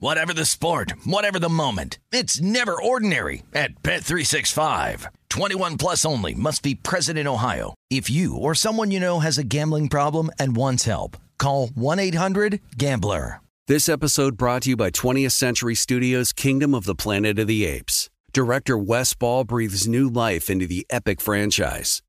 [0.00, 5.06] Whatever the sport, whatever the moment, it's never ordinary at Bet365.
[5.28, 7.74] 21 plus only must be present in Ohio.
[7.90, 13.40] If you or someone you know has a gambling problem and wants help, call 1-800-GAMBLER.
[13.66, 17.66] This episode brought to you by 20th Century Studios' Kingdom of the Planet of the
[17.66, 18.08] Apes.
[18.32, 22.02] Director Wes Ball breathes new life into the epic franchise.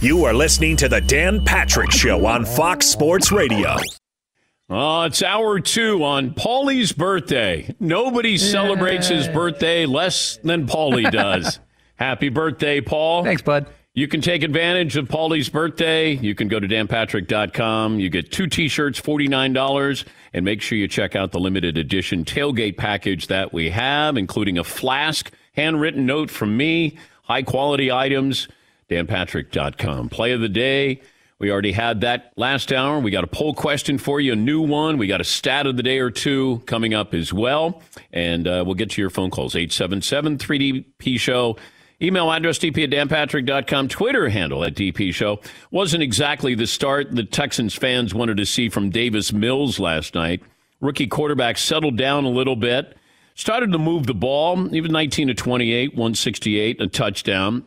[0.00, 3.76] You are listening to the Dan Patrick Show on Fox Sports Radio.
[4.68, 7.74] Oh, it's hour two on Paulie's birthday.
[7.80, 11.60] Nobody celebrates his birthday less than Paulie does.
[11.96, 13.24] Happy birthday, Paul.
[13.24, 13.68] Thanks, bud.
[13.94, 16.12] You can take advantage of Paulie's birthday.
[16.12, 17.98] You can go to danpatrick.com.
[17.98, 20.04] You get two t shirts, $49.
[20.34, 24.58] And make sure you check out the limited edition tailgate package that we have, including
[24.58, 28.48] a flask, handwritten note from me, high quality items.
[28.90, 30.08] danpatrick.com.
[30.08, 31.00] Play of the day.
[31.38, 32.98] We already had that last hour.
[32.98, 34.96] We got a poll question for you, a new one.
[34.96, 37.82] We got a stat of the day or two coming up as well.
[38.10, 41.56] And uh, we'll get to your phone calls 877 3DP Show.
[42.00, 43.88] Email address dp at danpatrick.com.
[43.88, 45.40] Twitter handle at dp show.
[45.70, 50.42] Wasn't exactly the start the Texans fans wanted to see from Davis Mills last night.
[50.82, 52.98] Rookie quarterback settled down a little bit,
[53.34, 57.64] started to move the ball, even 19 to 28, 168, a touchdown.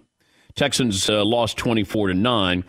[0.59, 2.65] Texans uh, lost 24 to 9.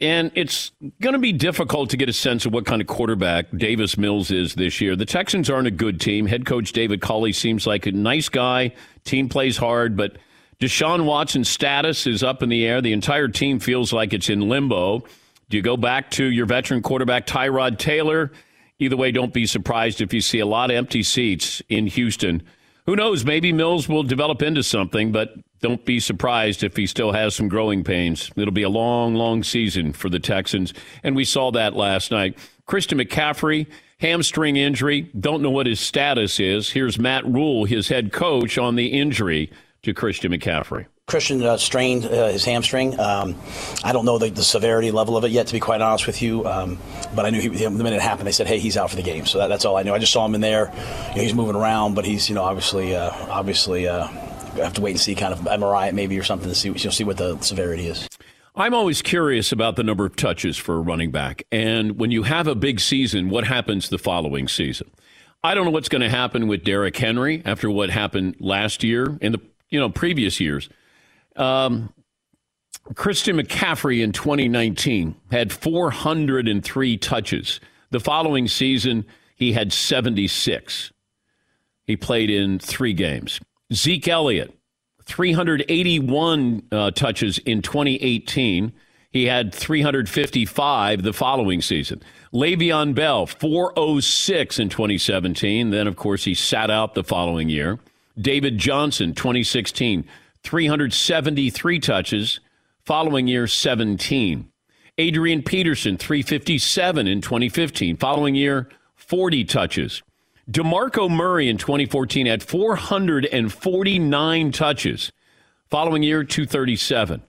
[0.00, 3.46] And it's going to be difficult to get a sense of what kind of quarterback
[3.56, 4.96] Davis Mills is this year.
[4.96, 6.26] The Texans aren't a good team.
[6.26, 8.72] Head coach David Culley seems like a nice guy.
[9.04, 10.16] Team plays hard, but
[10.58, 12.80] Deshaun Watson's status is up in the air.
[12.80, 15.04] The entire team feels like it's in limbo.
[15.48, 18.32] Do you go back to your veteran quarterback, Tyrod Taylor?
[18.80, 22.42] Either way, don't be surprised if you see a lot of empty seats in Houston.
[22.86, 23.24] Who knows?
[23.24, 27.48] Maybe Mills will develop into something, but don't be surprised if he still has some
[27.48, 28.30] growing pains.
[28.34, 32.36] It'll be a long, long season for the Texans, and we saw that last night.
[32.66, 33.66] Christian McCaffrey,
[33.98, 35.02] hamstring injury.
[35.18, 36.70] Don't know what his status is.
[36.70, 39.50] Here's Matt Rhule, his head coach, on the injury
[39.82, 40.86] to Christian McCaffrey.
[41.12, 42.98] Christian uh, strained uh, his hamstring.
[42.98, 43.36] Um,
[43.84, 46.22] I don't know the, the, severity level of it yet, to be quite honest with
[46.22, 46.46] you.
[46.46, 46.78] Um,
[47.14, 49.02] but I knew he, the minute it happened, they said, "Hey, he's out for the
[49.02, 49.92] game." So that, that's all I knew.
[49.92, 50.72] I just saw him in there.
[51.10, 54.06] You know, he's moving around, but he's you know obviously uh, obviously uh,
[54.56, 57.04] have to wait and see kind of MRI maybe or something to see you'll see
[57.04, 58.08] what the severity is.
[58.56, 62.22] I'm always curious about the number of touches for a running back, and when you
[62.22, 64.90] have a big season, what happens the following season?
[65.44, 69.18] I don't know what's going to happen with Derrick Henry after what happened last year
[69.20, 70.70] and the you know previous years.
[71.36, 71.92] Um,
[72.94, 77.60] Christian McCaffrey in 2019 had 403 touches.
[77.90, 79.04] The following season,
[79.36, 80.92] he had 76.
[81.84, 83.40] He played in three games.
[83.72, 84.56] Zeke Elliott,
[85.04, 88.72] 381 uh, touches in 2018.
[89.10, 92.02] He had 355 the following season.
[92.32, 95.70] Le'Veon Bell, 406 in 2017.
[95.70, 97.78] Then, of course, he sat out the following year.
[98.18, 100.06] David Johnson, 2016,
[100.44, 102.40] 373 touches.
[102.84, 104.48] Following year, 17.
[104.98, 107.96] Adrian Peterson, 357 in 2015.
[107.96, 110.02] Following year, 40 touches.
[110.50, 115.12] DeMarco Murray in 2014 had 449 touches.
[115.70, 117.22] Following year, 237.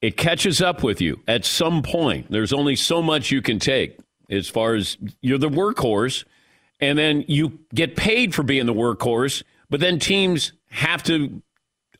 [0.00, 2.30] It catches up with you at some point.
[2.30, 3.98] There's only so much you can take
[4.30, 6.24] as far as you're the workhorse,
[6.80, 11.42] and then you get paid for being the workhorse, but then teams have to,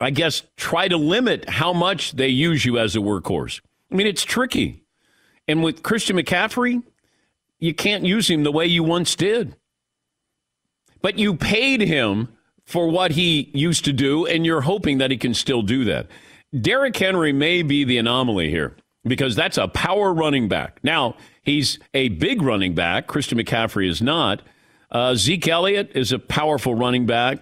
[0.02, 3.60] I guess, try to limit how much they use you as a workhorse.
[3.90, 4.84] I mean, it's tricky.
[5.46, 6.82] And with Christian McCaffrey,
[7.58, 9.56] you can't use him the way you once did.
[11.00, 12.28] But you paid him
[12.64, 16.08] for what he used to do, and you're hoping that he can still do that.
[16.58, 20.78] Derrick Henry may be the anomaly here because that's a power running back.
[20.82, 23.06] Now, he's a big running back.
[23.06, 24.42] Christian McCaffrey is not.
[24.90, 27.38] Uh, Zeke Elliott is a powerful running back.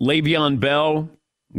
[0.00, 1.08] Le'Veon Bell,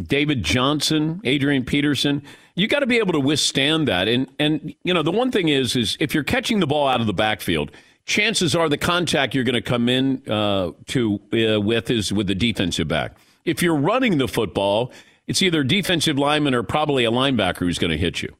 [0.01, 2.21] David Johnson, Adrian Peterson.
[2.55, 4.07] You got to be able to withstand that.
[4.07, 7.01] And and you know the one thing is is if you're catching the ball out
[7.01, 7.71] of the backfield,
[8.05, 12.27] chances are the contact you're going to come in uh, to uh, with is with
[12.27, 13.17] the defensive back.
[13.45, 14.91] If you're running the football,
[15.27, 18.35] it's either defensive lineman or probably a linebacker who's going to hit you.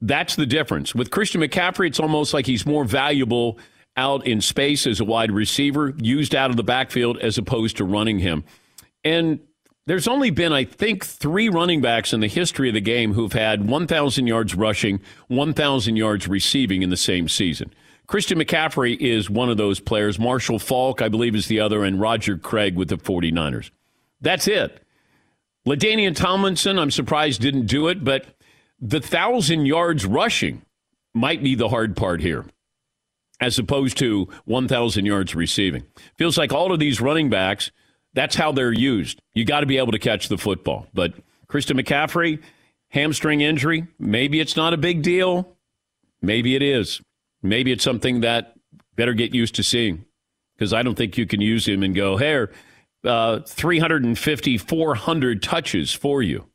[0.00, 0.94] That's the difference.
[0.94, 3.58] With Christian McCaffrey, it's almost like he's more valuable
[3.96, 7.84] out in space as a wide receiver, used out of the backfield as opposed to
[7.84, 8.44] running him.
[9.04, 9.40] And
[9.86, 13.32] there's only been, I think, three running backs in the history of the game who've
[13.32, 17.72] had 1,000 yards rushing, 1,000 yards receiving in the same season.
[18.06, 20.18] Christian McCaffrey is one of those players.
[20.18, 23.70] Marshall Faulk, I believe, is the other, and Roger Craig with the 49ers.
[24.20, 24.82] That's it.
[25.66, 28.26] LaDainian Tomlinson, I'm surprised didn't do it, but
[28.80, 30.62] the 1,000 yards rushing
[31.14, 32.46] might be the hard part here,
[33.40, 35.84] as opposed to 1,000 yards receiving.
[36.16, 37.70] Feels like all of these running backs–
[38.14, 39.20] that's how they're used.
[39.34, 40.86] You got to be able to catch the football.
[40.94, 41.14] But
[41.48, 42.40] Christian McCaffrey,
[42.88, 45.56] hamstring injury, maybe it's not a big deal.
[46.22, 47.00] Maybe it is.
[47.42, 48.54] Maybe it's something that
[48.96, 50.04] better get used to seeing
[50.56, 52.46] because I don't think you can use him and go, hey,
[53.04, 56.46] uh, 350, 400 touches for you.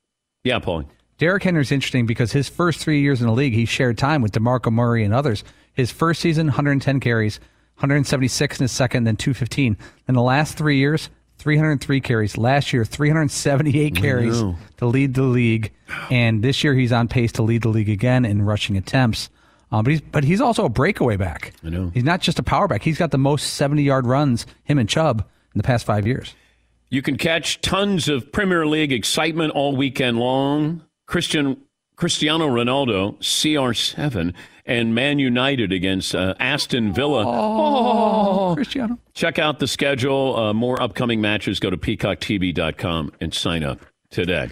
[0.44, 0.86] Yeah, Paul.
[1.18, 4.32] Derrick Henry's interesting because his first three years in the league, he shared time with
[4.32, 5.44] DeMarco Murray and others.
[5.74, 7.40] His first season, 110 carries,
[7.76, 9.78] 176 in his second, then 215.
[10.08, 12.38] In the last three years, 303 carries.
[12.38, 14.44] Last year, 378 carries
[14.77, 15.71] to lead the league,
[16.12, 19.30] and this year he's on pace to lead the league again in rushing attempts.
[19.71, 21.53] Um, but he's but he's also a breakaway back.
[21.63, 22.81] I know he's not just a power back.
[22.81, 26.36] He's got the most 70 yard runs him and Chubb in the past five years.
[26.89, 30.83] You can catch tons of Premier League excitement all weekend long.
[31.06, 31.57] Christian
[31.95, 34.33] Cristiano Ronaldo, CR7,
[34.69, 37.25] and Man United against uh, Aston Villa.
[37.25, 39.00] Oh, oh, Cristiano.
[39.16, 40.38] Check out the schedule.
[40.38, 41.60] Uh, more upcoming matches.
[41.60, 43.80] Go to peacocktv.com and sign up
[44.12, 44.51] today.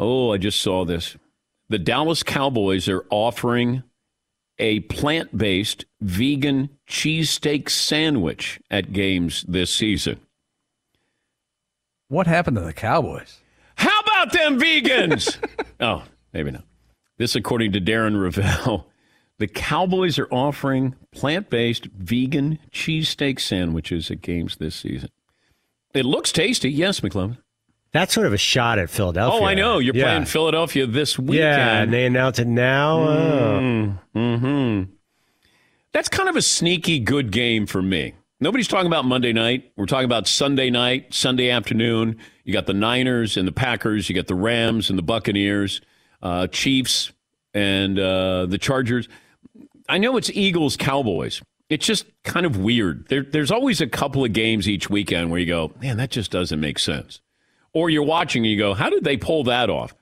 [0.00, 1.16] Oh, I just saw this.
[1.68, 3.84] The Dallas Cowboys are offering
[4.58, 10.18] a plant based vegan cheesesteak sandwich at games this season.
[12.08, 13.38] What happened to the Cowboys?
[13.76, 15.38] How about them vegans?
[15.80, 16.02] oh,
[16.32, 16.64] maybe not.
[17.18, 18.84] This, according to Darren Rovell,
[19.38, 25.10] the Cowboys are offering plant based vegan cheesesteak sandwiches at games this season.
[25.94, 26.70] It looks tasty.
[26.70, 27.38] Yes, McLovin.
[27.92, 29.40] That's sort of a shot at Philadelphia.
[29.40, 29.78] Oh, I know.
[29.78, 30.04] You're yeah.
[30.04, 31.38] playing Philadelphia this weekend.
[31.38, 32.98] Yeah, and they announce it now.
[32.98, 34.18] Mm-hmm.
[34.18, 34.92] mm-hmm.
[35.92, 38.12] That's kind of a sneaky good game for me.
[38.38, 39.72] Nobody's talking about Monday night.
[39.76, 42.18] We're talking about Sunday night, Sunday afternoon.
[42.44, 44.10] You got the Niners and the Packers.
[44.10, 45.80] You got the Rams and the Buccaneers,
[46.22, 47.12] uh, Chiefs
[47.54, 49.08] and uh, the Chargers.
[49.88, 51.42] I know it's Eagles Cowboys.
[51.68, 53.08] It's just kind of weird.
[53.08, 56.30] There, there's always a couple of games each weekend where you go, man, that just
[56.30, 57.20] doesn't make sense.
[57.72, 59.94] Or you're watching and you go, how did they pull that off?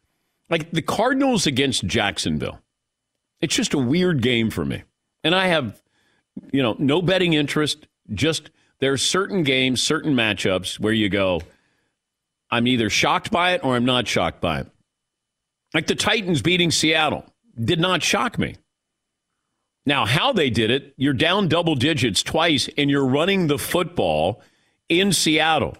[0.50, 2.60] Like the Cardinals against Jacksonville.
[3.40, 4.82] It's just a weird game for me.
[5.22, 5.80] And I have,
[6.52, 8.50] you know, no betting interest just
[8.80, 11.40] there's certain games, certain matchups where you go,
[12.50, 14.66] I'm either shocked by it or I'm not shocked by it.
[15.74, 17.26] Like the Titans beating Seattle
[17.62, 18.56] did not shock me.
[19.84, 24.40] Now, how they did it, you're down double digits twice and you're running the football
[24.88, 25.76] in Seattle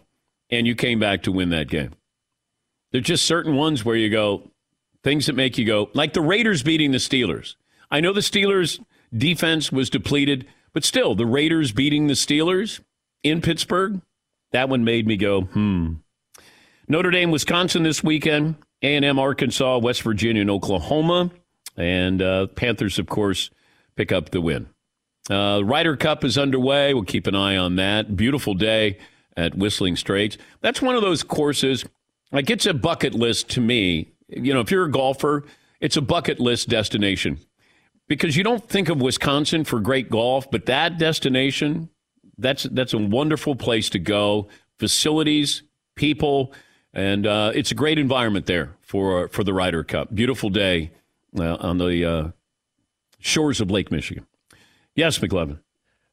[0.51, 1.93] and you came back to win that game.
[2.93, 4.51] There's just certain ones where you go,
[5.03, 7.55] things that make you go, like the Raiders beating the Steelers.
[7.91, 8.85] I know the Steelers'
[9.17, 10.47] defense was depleted.
[10.75, 12.81] But still, the Raiders beating the Steelers
[13.23, 14.03] in Pittsburgh,
[14.51, 15.95] that one made me go, hmm.
[16.89, 21.31] Notre Dame, Wisconsin this weekend, A&M, Arkansas, West Virginia, and Oklahoma.
[21.77, 23.51] And uh, Panthers, of course,
[23.97, 24.69] pick up the win.
[25.31, 26.93] Uh, Ryder Cup is underway.
[26.93, 28.17] We'll keep an eye on that.
[28.17, 28.99] Beautiful day
[29.37, 30.37] at Whistling Straits.
[30.61, 31.85] That's one of those courses,
[32.31, 34.13] like it's a bucket list to me.
[34.29, 35.45] You know, if you're a golfer,
[35.81, 37.39] it's a bucket list destination
[38.07, 41.89] because you don't think of Wisconsin for great golf, but that destination,
[42.39, 44.49] that's that's a wonderful place to go.
[44.79, 45.63] Facilities,
[45.95, 46.53] people,
[46.95, 50.15] and uh, it's a great environment there for for the Ryder Cup.
[50.15, 50.91] Beautiful day
[51.39, 52.29] uh, on the uh,
[53.19, 54.27] shores of Lake Michigan.
[54.95, 55.59] Yes, McLovin.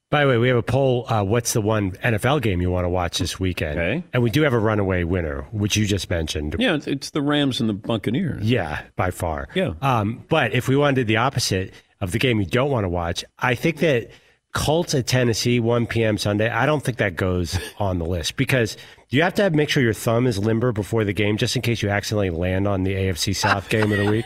[0.09, 1.05] By the way, we have a poll.
[1.07, 3.79] Uh, what's the one NFL game you want to watch this weekend?
[3.79, 4.03] Okay.
[4.11, 6.57] And we do have a runaway winner, which you just mentioned.
[6.59, 8.43] Yeah, it's the Rams and the Buccaneers.
[8.43, 9.47] Yeah, by far.
[9.55, 9.75] Yeah.
[9.81, 13.23] Um, but if we wanted the opposite, of the game you don't want to watch.
[13.39, 14.09] I think that
[14.53, 16.17] Colts at Tennessee, 1 p.m.
[16.17, 18.77] Sunday, I don't think that goes on the list because
[19.09, 21.61] you have to have, make sure your thumb is limber before the game just in
[21.61, 24.25] case you accidentally land on the AFC South game of the week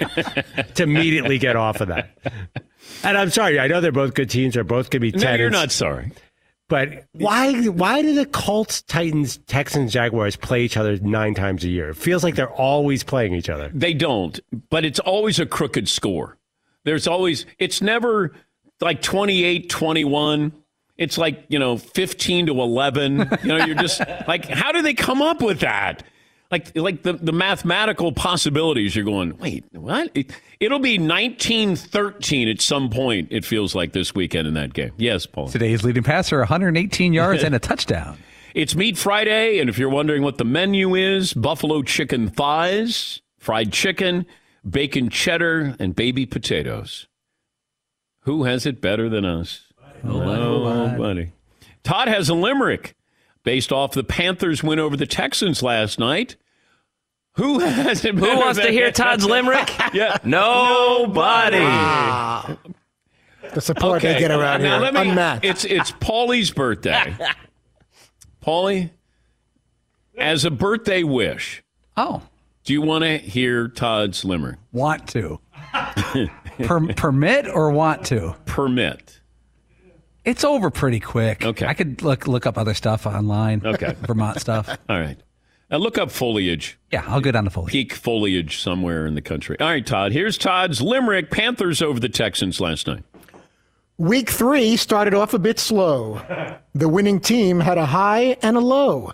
[0.75, 2.17] to immediately get off of that.
[3.03, 4.53] And I'm sorry, I know they're both good teams.
[4.53, 5.21] They're both going to be 10.
[5.21, 6.11] No, you're not sorry.
[6.67, 11.69] But why why do the Colts, Titans, Texans, Jaguars play each other nine times a
[11.69, 11.89] year?
[11.89, 13.69] It feels like they're always playing each other.
[13.71, 14.39] They don't,
[14.71, 16.37] but it's always a crooked score.
[16.83, 18.33] There's always, it's never
[18.81, 20.53] like 28 21.
[20.97, 23.17] It's like, you know, 15 to 11.
[23.43, 26.03] You know, you're just like, how do they come up with that?
[26.51, 30.11] Like, like the, the mathematical possibilities, you're going, wait, what?
[30.13, 34.73] It, it'll be 19 13 at some point, it feels like this weekend in that
[34.73, 34.91] game.
[34.97, 35.49] Yes, Paul.
[35.49, 38.17] Today's leading passer, 118 yards and a touchdown.
[38.53, 43.73] It's Meat Friday, and if you're wondering what the menu is, buffalo chicken thighs, fried
[43.73, 44.25] chicken,
[44.69, 47.07] bacon cheddar, and baby potatoes.
[48.25, 49.61] Who has it better than us?
[50.03, 51.31] Buddy.
[51.83, 52.95] Todd has a limerick
[53.43, 56.35] based off the Panthers' win over the Texans last night.
[57.33, 58.15] Who has it?
[58.15, 59.69] Who wants to hear Todd's limerick?
[59.93, 60.17] yeah.
[60.23, 61.57] Nobody.
[61.61, 62.57] Ah.
[63.53, 65.45] The support they get around now here, let me, unmatched.
[65.45, 67.15] It's it's Paulie's birthday.
[68.43, 68.89] Paulie,
[70.17, 71.63] as a birthday wish,
[71.97, 72.21] Oh,
[72.63, 74.57] do you want to hear Todd's limerick?
[74.71, 75.39] want to.
[76.63, 78.35] Per- permit or want to?
[78.45, 79.19] Permit.
[80.23, 81.45] It's over pretty quick.
[81.45, 81.65] Okay.
[81.67, 83.61] I could look look up other stuff online.
[83.65, 83.95] Okay.
[84.01, 84.67] Vermont stuff.
[84.89, 85.17] All right.
[85.69, 87.71] Now look up foliage, Yeah, I'll go down to fully.
[87.71, 89.59] peak foliage somewhere in the country.
[89.59, 90.11] All right, Todd.
[90.11, 91.31] Here's Todd's limerick.
[91.31, 93.03] Panthers over the Texans last night.
[93.97, 96.21] Week three started off a bit slow.
[96.75, 99.13] The winning team had a high and a low.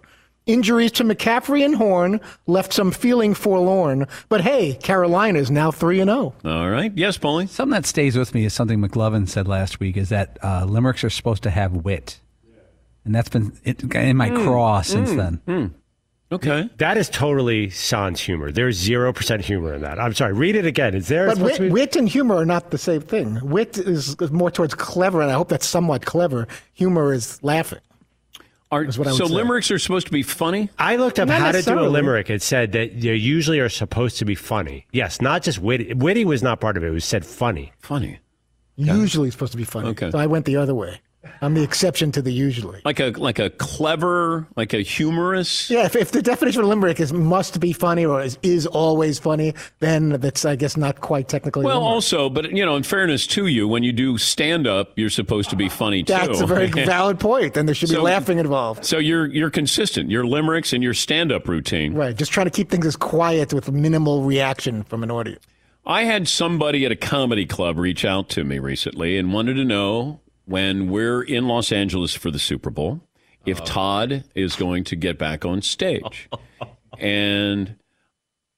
[0.51, 4.07] Injuries to McCaffrey and Horn left some feeling forlorn.
[4.29, 6.33] But hey, Carolina is now 3 and oh.
[6.41, 6.55] 0.
[6.55, 6.91] All right.
[6.95, 7.47] Yes, Paulie.
[7.47, 11.03] Something that stays with me is something McLovin said last week is that uh, limericks
[11.03, 12.19] are supposed to have wit.
[13.03, 14.43] And that's been it, in my mm.
[14.43, 15.17] craw since mm.
[15.17, 15.41] then.
[15.47, 15.73] Mm.
[16.31, 16.69] Okay.
[16.77, 18.51] That is totally sans humor.
[18.51, 19.99] There's zero percent humor in that.
[19.99, 20.33] I'm sorry.
[20.33, 20.95] Read it again.
[20.95, 21.27] Is there?
[21.27, 23.39] But wit, be- wit and humor are not the same thing.
[23.43, 26.47] Wit is is more towards clever, and I hope that's somewhat clever.
[26.73, 27.79] Humor is laughing.
[28.71, 29.33] Are, what I would so say.
[29.33, 30.69] limericks are supposed to be funny?
[30.79, 32.29] I looked up Not how to do a limerick.
[32.29, 34.87] It said that they usually are supposed to be funny.
[34.93, 35.93] Yes, not just witty.
[35.93, 36.87] Witty was not part of it.
[36.87, 37.73] It was said funny.
[37.79, 38.19] Funny.
[38.77, 39.89] Usually it's supposed to be funny.
[39.89, 40.09] Okay.
[40.09, 41.01] So I went the other way.
[41.43, 42.81] I'm the exception to the usually.
[42.85, 45.69] Like a like a clever, like a humorous.
[45.69, 49.17] Yeah, if, if the definition of limerick is must be funny or is, is always
[49.19, 51.65] funny, then that's I guess not quite technically.
[51.65, 51.93] Well, limerick.
[51.93, 55.49] also, but you know, in fairness to you, when you do stand up, you're supposed
[55.49, 56.13] to be funny too.
[56.13, 57.55] that's a very valid point.
[57.55, 58.85] Then there should be So- laughing involved.
[58.85, 60.09] So you're you're consistent.
[60.11, 61.93] Your limericks and your stand up routine.
[61.95, 65.43] Right, just trying to keep things as quiet with minimal reaction from an audience.
[65.83, 69.65] I had somebody at a comedy club reach out to me recently and wanted to
[69.65, 73.01] know when we're in Los Angeles for the Super Bowl
[73.45, 76.29] if Todd is going to get back on stage.
[76.99, 77.75] and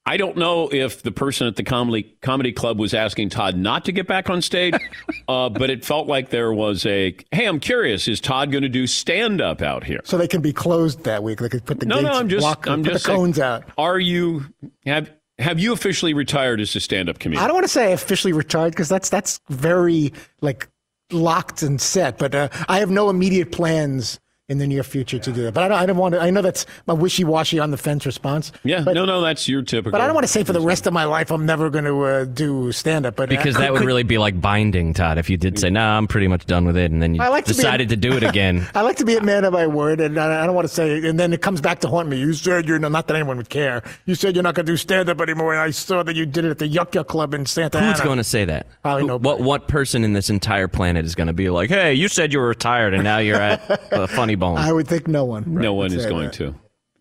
[0.06, 3.86] I don't know if the person at the comedy comedy club was asking Todd not
[3.86, 4.74] to get back on stage,
[5.28, 8.68] uh, but it felt like there was a hey, I'm curious, is Todd going to
[8.68, 10.00] do stand up out here?
[10.04, 11.38] So they can be closed that week.
[11.38, 13.38] They could put the No, gates, no, I'm just block, I'm just the saying, cones
[13.38, 13.64] out.
[13.78, 14.44] Are you
[14.84, 17.42] have have you officially retired as a stand up comedian?
[17.42, 20.12] I don't want to say officially retired because that's that's very
[20.42, 20.68] like
[21.14, 22.18] locked and set.
[22.18, 24.18] But uh, I have no immediate plans
[24.50, 25.54] in the near future to do that.
[25.54, 26.20] But I don't, I don't want to.
[26.20, 28.52] I know that's my wishy-washy on the fence response.
[28.62, 29.92] Yeah, but, no, no, that's your typical.
[29.92, 31.86] But I don't want to say for the rest of my life I'm never going
[31.86, 33.16] to uh, do stand-up.
[33.16, 35.58] But Because uh, that could- would could- really be like binding, Todd, if you did
[35.58, 37.86] say, nah, I'm pretty much done with it, and then you I like to decided
[37.90, 38.66] a- to do it again.
[38.74, 40.74] I like to be a man of my word, and I I don't want to
[40.74, 41.08] say.
[41.08, 42.18] And then it comes back to haunt me.
[42.18, 43.82] You said you're not that anyone would care.
[44.04, 46.44] You said you're not going to do stand-up anymore, and I saw that you did
[46.44, 47.92] it at the Yuck Yuck Club in Santa Ana.
[47.92, 48.66] Who's going to say that?
[48.82, 49.26] Probably Who- nobody.
[49.26, 52.30] What what person in this entire planet is going to be like, hey, you said
[52.30, 54.58] you were retired, and now you're at a Funny Bone?
[54.58, 55.44] I would think no one.
[55.54, 56.34] No one is going that.
[56.34, 56.54] to.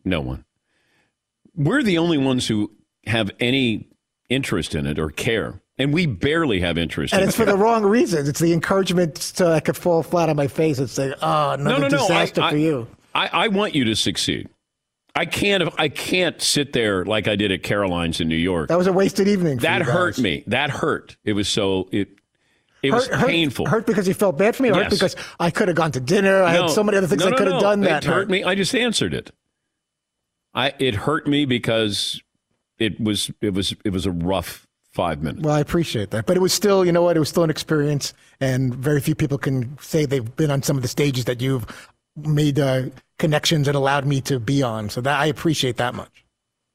[0.05, 0.45] No one.
[1.55, 2.71] We're the only ones who
[3.05, 3.87] have any
[4.29, 7.13] interest in it or care, and we barely have interest.
[7.13, 8.27] And in it's for the wrong reasons.
[8.27, 11.75] It's the encouragement so I could fall flat on my face and say, "Oh, no,
[11.75, 11.97] another no, no.
[11.97, 14.49] I, disaster I- for you." I, I want you to succeed.
[15.15, 15.71] I can't.
[15.77, 18.69] I can't sit there like I did at Caroline's in New York.
[18.69, 19.59] That was a wasted evening.
[19.59, 20.43] For That hurt me.
[20.47, 21.17] That hurt.
[21.23, 21.87] It was so.
[21.91, 22.09] It.
[22.83, 23.65] It Hurt, was painful.
[23.65, 26.01] Hurt, because you felt bad for me, or hurt because I could have gone to
[26.01, 26.43] dinner.
[26.43, 27.59] I No, had so many other things no, I could have no.
[27.61, 28.43] done that It hurt me.
[28.43, 29.31] I just answered it.
[30.53, 32.21] I it hurt me because
[32.77, 35.43] it was it was it was a rough five minutes.
[35.43, 37.15] Well, I appreciate that, but it was still, you know what?
[37.15, 40.75] It was still an experience, and very few people can say they've been on some
[40.75, 41.65] of the stages that you've
[42.15, 42.83] made uh,
[43.17, 44.89] connections and allowed me to be on.
[44.89, 46.22] So that I appreciate that much.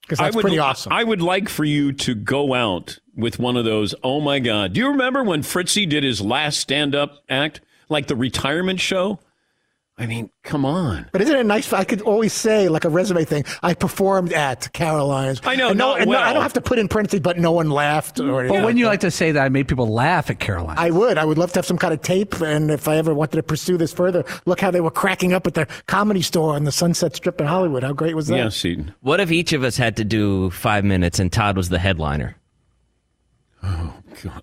[0.09, 0.93] Because that's I would, pretty awesome.
[0.93, 3.95] I would like for you to go out with one of those.
[4.03, 4.73] Oh my God!
[4.73, 7.61] Do you remember when Fritzy did his last stand-up act,
[7.91, 9.21] like the retirement show?
[10.01, 11.09] I mean, come on.
[11.11, 11.73] But isn't it nice?
[11.73, 15.41] I could always say, like a resume thing, I performed at Caroline's.
[15.45, 17.37] I know, And no, not and no, I don't have to put in parentheses, but
[17.37, 18.21] no one laughed.
[18.21, 20.91] Or But when you like to say that I made people laugh at Caroline, I
[20.91, 21.19] would.
[21.19, 22.41] I would love to have some kind of tape.
[22.41, 25.49] And if I ever wanted to pursue this further, look how they were cracking up
[25.49, 27.83] at their comedy store on the Sunset Strip in Hollywood.
[27.83, 28.37] How great was that?
[28.37, 28.95] Yeah, Seaton.
[29.01, 32.37] What if each of us had to do five minutes and Todd was the headliner?
[33.65, 34.43] Oh God.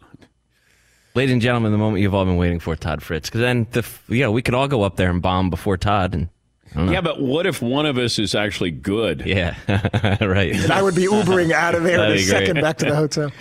[1.16, 3.30] Ladies and gentlemen, the moment you've all been waiting for, Todd Fritz.
[3.30, 6.14] Because then, the yeah, we could all go up there and bomb before Todd.
[6.14, 6.30] And
[6.72, 6.92] I don't know.
[6.92, 9.24] Yeah, but what if one of us is actually good?
[9.26, 9.56] yeah,
[10.22, 10.54] right.
[10.54, 12.26] And I would be Ubering out of there in a be great.
[12.26, 13.32] second back to the hotel.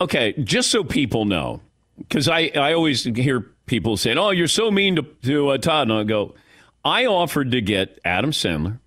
[0.00, 1.60] Okay, just so people know,
[1.98, 5.90] because I, I always hear people saying, "Oh, you're so mean to to uh, Todd,"
[5.90, 6.34] and I go,
[6.82, 8.78] "I offered to get Adam Sandler,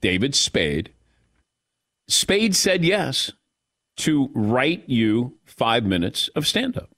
[0.00, 0.90] David Spade.
[2.06, 3.32] Spade said yes
[3.96, 6.90] to write you five minutes of stand up,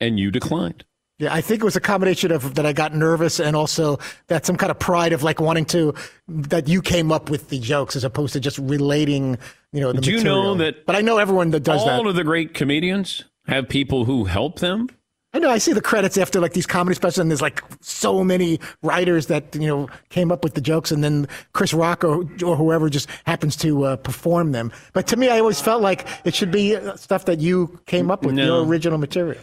[0.00, 0.84] and you declined."
[1.18, 4.44] Yeah, I think it was a combination of that I got nervous and also that
[4.44, 5.94] some kind of pride of like wanting to
[6.28, 9.38] that you came up with the jokes as opposed to just relating,
[9.72, 10.84] you know, the Do you know that?
[10.84, 11.98] But I know everyone that does all that.
[12.00, 14.88] All of the great comedians have people who help them.
[15.32, 15.48] I know.
[15.50, 19.26] I see the credits after like these comedy specials, and there's like so many writers
[19.28, 22.90] that you know came up with the jokes, and then Chris Rock or, or whoever
[22.90, 24.70] just happens to uh, perform them.
[24.92, 28.10] But to me, I always felt like it should be uh, stuff that you came
[28.10, 28.44] up with, No.
[28.44, 29.40] your original material.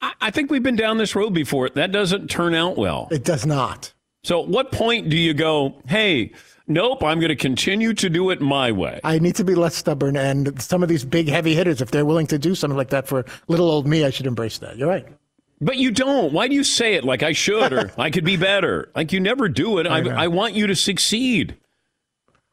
[0.00, 1.68] I, I think we've been down this road before.
[1.70, 3.08] That doesn't turn out well.
[3.10, 3.92] It does not.
[4.24, 6.32] So, at what point do you go, hey,
[6.66, 9.00] nope, I'm going to continue to do it my way?
[9.04, 12.04] I need to be less stubborn, and some of these big heavy hitters, if they're
[12.04, 14.76] willing to do something like that for little old me, I should embrace that.
[14.76, 15.06] You're right.
[15.60, 16.32] But you don't.
[16.32, 18.90] Why do you say it like I should or I could be better?
[18.94, 19.86] Like you never do it.
[19.90, 20.10] I, know.
[20.10, 21.56] I want you to succeed.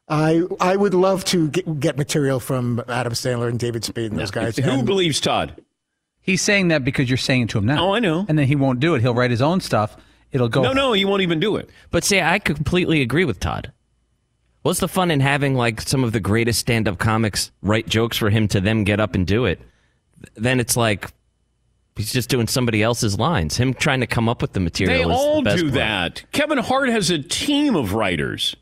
[0.07, 4.19] I I would love to get, get material from Adam Sandler and David Spade and
[4.19, 4.57] those guys.
[4.57, 5.62] Who And- believes Todd?
[6.23, 7.88] He's saying that because you're saying it to him now.
[7.88, 8.25] Oh, I know.
[8.27, 9.01] And then he won't do it.
[9.01, 9.95] He'll write his own stuff.
[10.31, 10.63] It'll go.
[10.63, 11.69] No, no, he won't even do it.
[11.91, 13.71] But see, I completely agree with Todd.
[14.63, 18.31] What's the fun in having like some of the greatest stand-up comics write jokes for
[18.31, 19.62] him to then get up and do it?
[20.36, 21.12] Then it's like
[21.97, 23.57] he's just doing somebody else's lines.
[23.57, 25.09] Him trying to come up with the material.
[25.09, 25.73] They is all the best do part.
[25.75, 26.23] that.
[26.31, 28.55] Kevin Hart has a team of writers.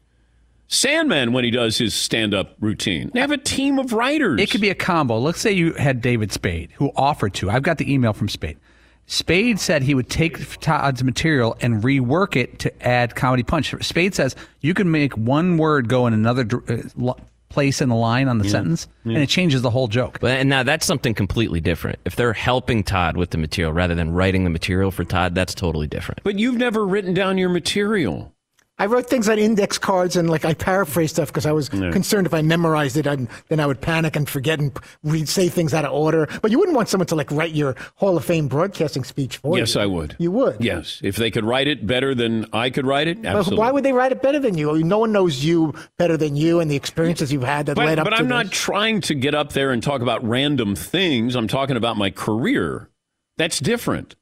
[0.72, 4.40] Sandman, when he does his stand up routine, they have a team of writers.
[4.40, 5.18] It could be a combo.
[5.20, 7.50] Let's say you had David Spade, who offered to.
[7.50, 8.58] I've got the email from Spade.
[9.06, 13.76] Spade said he would take Todd's material and rework it to add comedy punch.
[13.84, 17.14] Spade says you can make one word go in another dr- uh,
[17.50, 20.20] place in the line on the sentence, and it changes the whole joke.
[20.22, 22.00] But and now that's something completely different.
[22.06, 25.54] If they're helping Todd with the material rather than writing the material for Todd, that's
[25.54, 26.22] totally different.
[26.24, 28.34] But you've never written down your material.
[28.82, 32.26] I wrote things on index cards and like I paraphrased stuff because I was concerned
[32.26, 35.72] if I memorized it, I'd, then I would panic and forget and read say things
[35.76, 36.28] out of order.
[36.42, 39.56] But you wouldn't want someone to like write your Hall of Fame broadcasting speech for
[39.56, 39.60] you.
[39.62, 40.16] Yes, I would.
[40.18, 40.64] You would.
[40.64, 41.00] Yes.
[41.04, 43.60] If they could write it better than I could write it, But absolutely.
[43.60, 44.84] why would they write it better than you?
[44.84, 48.00] No one knows you better than you and the experiences you've had that But, led
[48.00, 48.16] up to that.
[48.16, 48.48] but I'm this.
[48.48, 51.36] not trying to get up there and talk about random things.
[51.36, 52.90] I'm talking about my career.
[53.38, 54.16] That's different.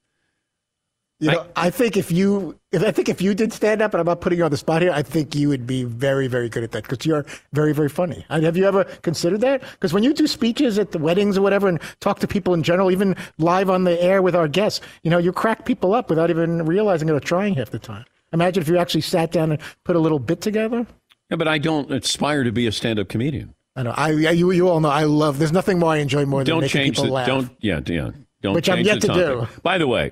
[1.22, 4.02] You know, I, think if you, if I think if you did stand up, and
[4.02, 6.50] I'm not putting you on the spot here, I think you would be very, very
[6.50, 8.26] good at that because you're very, very funny.
[8.30, 9.62] And have you ever considered that?
[9.62, 12.62] Because when you do speeches at the weddings or whatever, and talk to people in
[12.62, 16.10] general, even live on the air with our guests, you know, you crack people up
[16.10, 18.06] without even realizing it or trying half the time.
[18.34, 20.86] Imagine if you actually sat down and put a little bit together.
[21.32, 23.56] Yeah, but I don't aspire to be a stand-up comedian.
[23.76, 23.94] I know.
[23.96, 24.90] I, you, you all know.
[24.90, 25.40] I love.
[25.40, 27.28] There's nothing more I enjoy more than making people laugh.
[27.28, 27.88] Don't making change people the laugh.
[27.88, 29.48] don't yeah yeah don't Which I'm yet the to do.
[29.64, 30.12] By the way,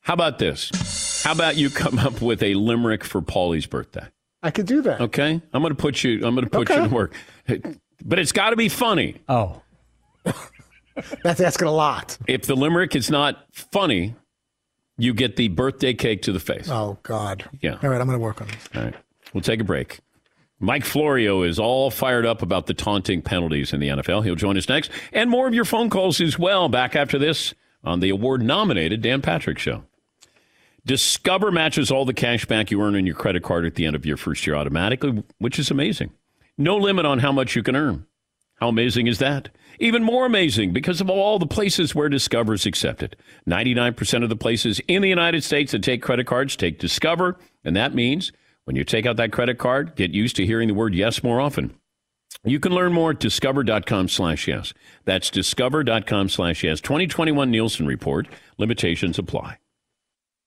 [0.00, 1.22] how about this?
[1.24, 4.06] How about you come up with a limerick for Paulie's birthday?
[4.42, 5.00] I could do that.
[5.00, 6.24] Okay, I'm going to put you.
[6.26, 7.14] I'm going to put you to work,
[8.04, 9.16] but it's got to be funny.
[9.28, 9.60] Oh,
[11.22, 12.18] That's asking a lot.
[12.26, 14.14] If the limerick is not funny,
[14.98, 16.68] you get the birthday cake to the face.
[16.68, 17.48] Oh God.
[17.60, 17.78] Yeah.
[17.82, 18.68] All right, I'm going to work on this.
[18.74, 18.94] All right.
[19.32, 20.00] We'll take a break.
[20.58, 24.24] Mike Florio is all fired up about the taunting penalties in the NFL.
[24.24, 24.90] He'll join us next.
[25.12, 26.68] And more of your phone calls as well.
[26.68, 29.84] Back after this on the award nominated Dan Patrick Show.
[30.86, 33.94] Discover matches all the cash back you earn on your credit card at the end
[33.94, 36.10] of your first year automatically, which is amazing.
[36.56, 38.06] No limit on how much you can earn.
[38.56, 39.48] How amazing is that?
[39.78, 43.16] Even more amazing because of all the places where Discover is accepted.
[43.48, 47.74] 99% of the places in the United States that take credit cards take Discover, and
[47.76, 48.32] that means
[48.64, 51.40] when you take out that credit card, get used to hearing the word yes more
[51.40, 51.74] often.
[52.44, 54.72] You can learn more at discover.com slash yes.
[55.04, 56.80] That's discover.com slash yes.
[56.80, 58.28] 2021 Nielsen Report.
[58.58, 59.58] Limitations apply.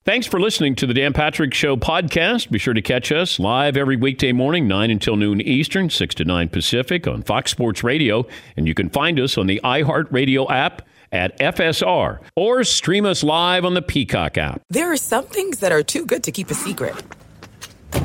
[0.06, 2.52] Thanks for listening to the Dan Patrick Show podcast.
[2.52, 6.26] Be sure to catch us live every weekday morning, 9 until noon Eastern, 6 to
[6.26, 8.28] 9 Pacific on Fox Sports Radio.
[8.58, 10.82] And you can find us on the iHeartRadio app
[11.14, 14.62] at FSR or stream us live on the Peacock app.
[14.70, 17.02] There are some things that are too good to keep a secret.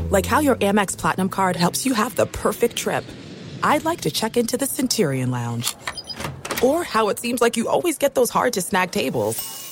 [0.08, 3.02] Like how your Amex Platinum card helps you have the perfect trip.
[3.64, 5.74] I'd like to check into the Centurion Lounge.
[6.62, 9.67] Or how it seems like you always get those hard to snag tables.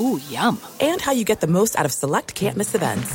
[0.00, 0.60] Ooh, yum.
[0.80, 3.14] And how you get the most out of select can't miss events.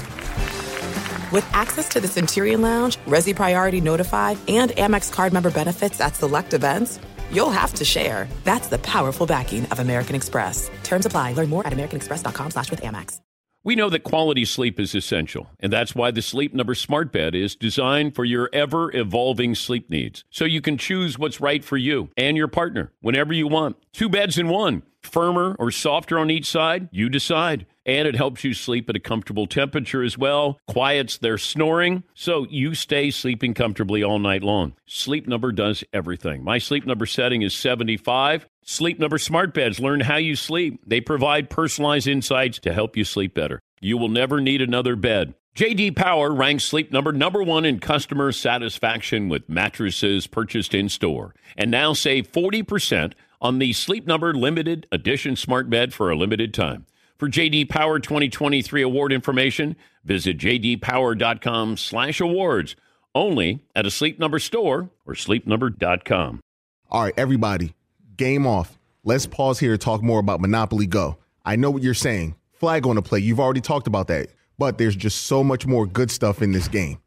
[1.32, 6.16] With access to the Centurion Lounge, Resy Priority Notify, and Amex card member benefits at
[6.16, 7.00] select events,
[7.32, 8.28] you'll have to share.
[8.44, 10.70] That's the powerful backing of American Express.
[10.84, 11.34] Terms apply.
[11.34, 13.20] Learn more at americanexpress.com slash with Amex.
[13.66, 17.34] We know that quality sleep is essential, and that's why the Sleep Number Smart Bed
[17.34, 20.24] is designed for your ever evolving sleep needs.
[20.30, 23.78] So you can choose what's right for you and your partner whenever you want.
[23.92, 27.66] Two beds in one firmer or softer on each side, you decide.
[27.86, 32.48] And it helps you sleep at a comfortable temperature as well, quiets their snoring, so
[32.50, 34.74] you stay sleeping comfortably all night long.
[34.88, 36.44] Sleep Number does everything.
[36.44, 38.48] My sleep number setting is 75.
[38.64, 40.82] Sleep Number smart beds learn how you sleep.
[40.88, 43.60] They provide personalized insights to help you sleep better.
[43.80, 45.36] You will never need another bed.
[45.56, 51.34] JD Power ranks Sleep Number number 1 in customer satisfaction with mattresses purchased in store.
[51.56, 56.54] And now save 40% on the Sleep Number limited edition smart bed for a limited
[56.54, 56.86] time.
[57.18, 62.76] For JD Power 2023 award information, visit jdpower.com/awards.
[63.14, 66.42] Only at a Sleep Number store or sleepnumber.com.
[66.90, 67.74] All right, everybody,
[68.18, 68.78] game off.
[69.04, 71.18] Let's pause here to talk more about Monopoly Go.
[71.46, 72.36] I know what you're saying.
[72.52, 73.20] Flag on the play.
[73.20, 74.28] You've already talked about that.
[74.58, 76.98] But there's just so much more good stuff in this game.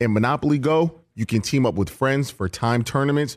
[0.00, 3.36] In Monopoly Go, you can team up with friends for time tournaments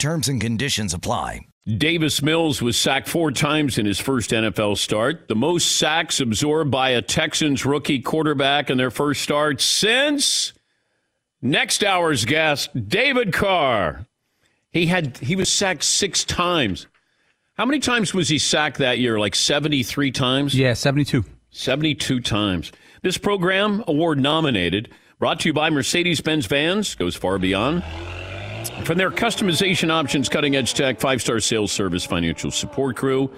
[0.00, 1.46] Terms and conditions apply.
[1.76, 6.70] Davis Mills was sacked four times in his first NFL start, the most sacks absorbed
[6.70, 10.54] by a Texans rookie quarterback in their first start since
[11.42, 14.06] next hour's guest, David Carr.
[14.70, 16.86] He had he was sacked six times.
[17.58, 19.18] How many times was he sacked that year?
[19.18, 20.54] Like 73 times?
[20.54, 21.26] Yeah, 72.
[21.50, 22.72] 72 times.
[23.02, 27.84] This program, award nominated, brought to you by Mercedes Benz Vans, goes far beyond.
[28.84, 33.30] From their customization options, cutting edge tech, five star sales service, financial support crew,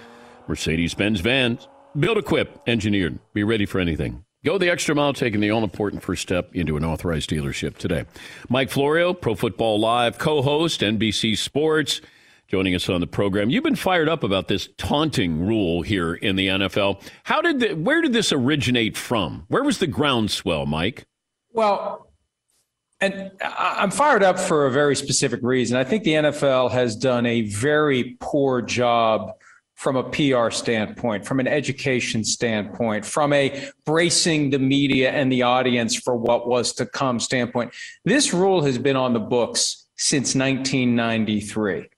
[0.48, 3.18] Mercedes Benz Vans, build, equip, engineered.
[3.34, 4.24] Be ready for anything.
[4.44, 8.06] Go the extra mile, taking the all important first step into an authorized dealership today.
[8.48, 12.00] Mike Florio, Pro Football Live co host, NBC Sports,
[12.48, 13.50] joining us on the program.
[13.50, 17.02] You've been fired up about this taunting rule here in the NFL.
[17.24, 19.44] How did the, where did this originate from?
[19.48, 21.06] Where was the groundswell, Mike?
[21.52, 22.11] Well,
[23.02, 25.76] and I'm fired up for a very specific reason.
[25.76, 29.32] I think the NFL has done a very poor job
[29.74, 35.42] from a PR standpoint, from an education standpoint, from a bracing the media and the
[35.42, 37.74] audience for what was to come standpoint.
[38.04, 41.88] This rule has been on the books since 1993.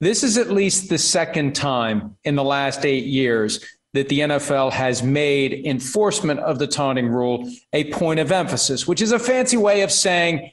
[0.00, 4.72] This is at least the second time in the last eight years that the NFL
[4.72, 9.56] has made enforcement of the taunting rule a point of emphasis, which is a fancy
[9.56, 10.52] way of saying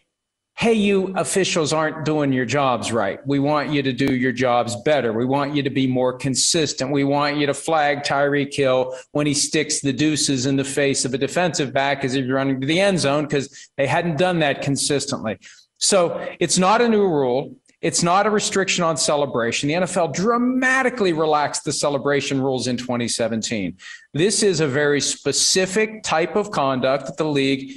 [0.57, 3.19] hey, you officials aren't doing your jobs right.
[3.27, 5.13] We want you to do your jobs better.
[5.13, 6.91] We want you to be more consistent.
[6.91, 11.05] We want you to flag Tyreek Hill when he sticks the deuces in the face
[11.05, 14.17] of a defensive back as if you're running to the end zone because they hadn't
[14.17, 15.37] done that consistently.
[15.77, 17.55] So it's not a new rule.
[17.87, 19.69] It's not a restriction on celebration.
[19.69, 23.77] The NFL dramatically relaxed the celebration rules in 2017.
[24.13, 27.71] This is a very specific type of conduct that the league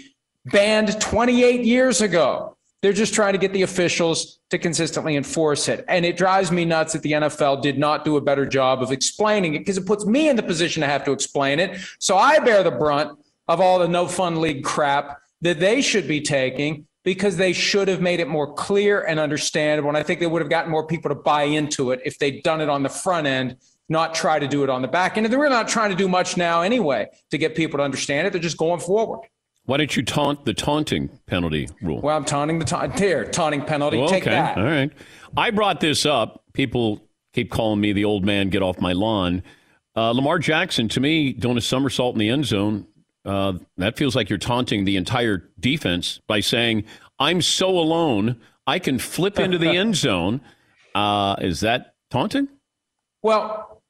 [0.46, 2.56] banned 28 years ago.
[2.82, 5.84] They're just trying to get the officials to consistently enforce it.
[5.86, 8.90] And it drives me nuts that the NFL did not do a better job of
[8.90, 11.78] explaining it because it puts me in the position to have to explain it.
[12.00, 16.08] So I bear the brunt of all the no fun league crap that they should
[16.08, 19.88] be taking because they should have made it more clear and understandable.
[19.88, 22.42] And I think they would have gotten more people to buy into it if they'd
[22.42, 23.56] done it on the front end,
[23.88, 25.26] not try to do it on the back end.
[25.26, 28.26] And they're really not trying to do much now anyway to get people to understand
[28.26, 28.32] it.
[28.32, 29.20] They're just going forward.
[29.64, 32.00] Why don't you taunt the taunting penalty rule?
[32.00, 34.04] Well, I'm taunting the ta- here taunting penalty.
[34.08, 34.58] Take okay, that.
[34.58, 34.90] all right.
[35.36, 36.44] I brought this up.
[36.54, 37.00] People
[37.32, 38.50] keep calling me the old man.
[38.50, 39.42] Get off my lawn.
[39.96, 42.86] Uh, Lamar Jackson, to me, doing a somersault in the end zone.
[43.24, 46.84] Uh, that feels like you're taunting the entire defense by saying,
[47.18, 50.40] "I'm so alone, I can flip into the end zone."
[50.94, 52.48] Uh, is that taunting?
[53.22, 53.82] Well,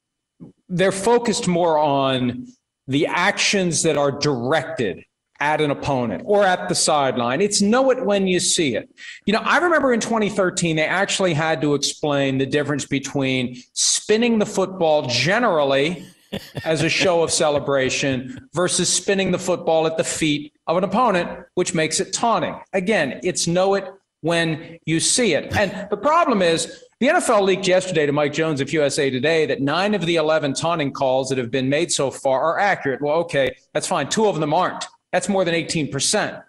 [0.68, 2.46] they're focused more on
[2.86, 5.04] the actions that are directed
[5.40, 7.40] at an opponent or at the sideline.
[7.40, 8.90] It's know it when you see it.
[9.24, 14.38] You know, I remember in 2013, they actually had to explain the difference between spinning
[14.38, 16.04] the football generally
[16.64, 21.46] as a show of celebration versus spinning the football at the feet of an opponent,
[21.54, 22.58] which makes it taunting.
[22.72, 23.84] Again, it's know it
[24.22, 25.56] when you see it.
[25.56, 29.62] And the problem is, the NFL leaked yesterday to Mike Jones of USA Today that
[29.62, 33.00] nine of the 11 taunting calls that have been made so far are accurate.
[33.00, 34.10] Well, okay, that's fine.
[34.10, 34.84] Two of them aren't.
[35.10, 36.42] That's more than 18%.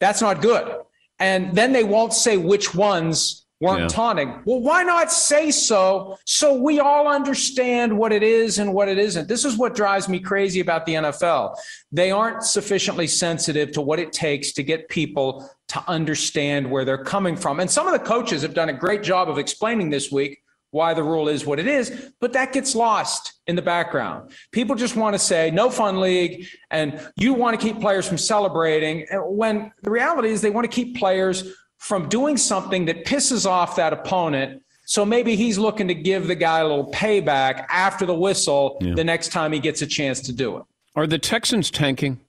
[0.00, 0.76] That's not good.
[1.18, 3.88] And then they won't say which ones weren't Yeah.
[3.88, 4.34] taunting.
[4.44, 8.98] Well, why not say so so we all understand what it is and what it
[8.98, 9.28] isn't?
[9.28, 11.54] This is what drives me crazy about the NFL.
[11.90, 17.02] They aren't sufficiently sensitive to what it takes to get people to understand where they're
[17.04, 17.58] coming from.
[17.60, 20.92] And some of the coaches have done a great job of explaining this week why
[20.92, 24.32] the rule is what it is, but that gets lost in the background.
[24.50, 28.18] People just want to say no fun league and you want to keep players from
[28.18, 31.44] celebrating when the reality is they want to keep players
[31.84, 34.62] from doing something that pisses off that opponent.
[34.86, 39.04] So maybe he's looking to give the guy a little payback after the whistle the
[39.04, 40.62] next time he gets a chance to do it.
[40.96, 42.20] Are the Texans tanking?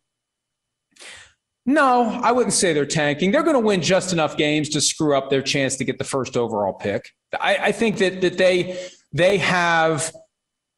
[1.65, 3.31] No, I wouldn't say they're tanking.
[3.31, 6.03] They're going to win just enough games to screw up their chance to get the
[6.03, 7.11] first overall pick.
[7.39, 8.77] I, I think that that they
[9.13, 10.13] they have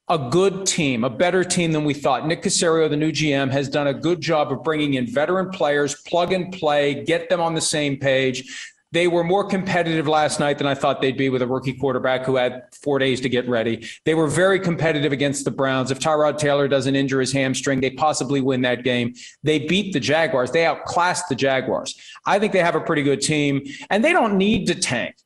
[0.10, 2.26] a good team, a better team than we thought.
[2.26, 5.96] Nick Caserio, the new GM, has done a good job of bringing in veteran players,
[6.08, 8.74] plug and play, get them on the same page.
[8.94, 12.24] They were more competitive last night than I thought they'd be with a rookie quarterback
[12.24, 13.86] who had four days to get ready.
[14.06, 15.92] They were very competitive against the Browns.
[15.92, 19.14] If Tyrod Taylor doesn't injure his hamstring, they possibly win that game.
[19.44, 20.52] They beat the Jaguars.
[20.52, 22.00] They outclassed the Jaguars.
[22.26, 25.18] I think they have a pretty good team, and they don't need to tank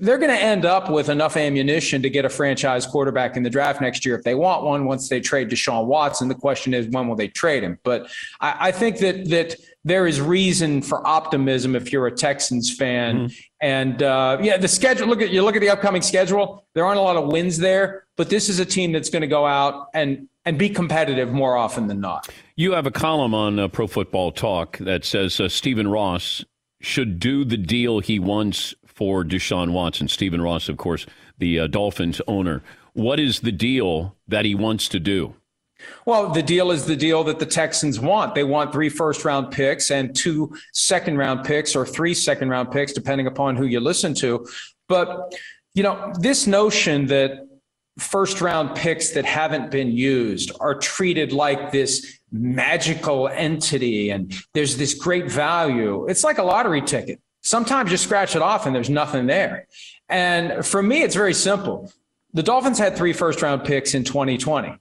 [0.00, 3.50] they're going to end up with enough ammunition to get a franchise quarterback in the
[3.50, 6.28] draft next year if they want one once they trade Deshaun Watson.
[6.28, 7.78] The question is, when will they trade him?
[7.84, 8.10] But
[8.40, 13.30] I, I think that that there is reason for optimism if you're a Texans fan.
[13.60, 15.06] And uh, yeah, the schedule.
[15.06, 16.64] Look at you look at the upcoming schedule.
[16.74, 19.28] There aren't a lot of wins there, but this is a team that's going to
[19.28, 22.28] go out and and be competitive more often than not.
[22.56, 26.44] You have a column on uh, Pro Football Talk that says uh, Stephen Ross
[26.80, 30.08] should do the deal he wants for Deshaun Watson.
[30.08, 31.06] Stephen Ross, of course,
[31.38, 32.62] the uh, Dolphins owner.
[32.92, 35.36] What is the deal that he wants to do?
[36.04, 38.34] Well, the deal is the deal that the Texans want.
[38.34, 42.72] They want three first round picks and two second round picks or three second round
[42.72, 44.46] picks, depending upon who you listen to.
[44.86, 45.34] But,
[45.72, 47.48] you know, this notion that
[47.98, 54.76] first round picks that haven't been used are treated like this magical entity and there's
[54.76, 56.06] this great value.
[56.06, 57.18] It's like a lottery ticket.
[57.42, 59.66] Sometimes you scratch it off and there's nothing there.
[60.08, 61.92] And for me, it's very simple.
[62.32, 64.76] The Dolphins had three first round picks in 2020.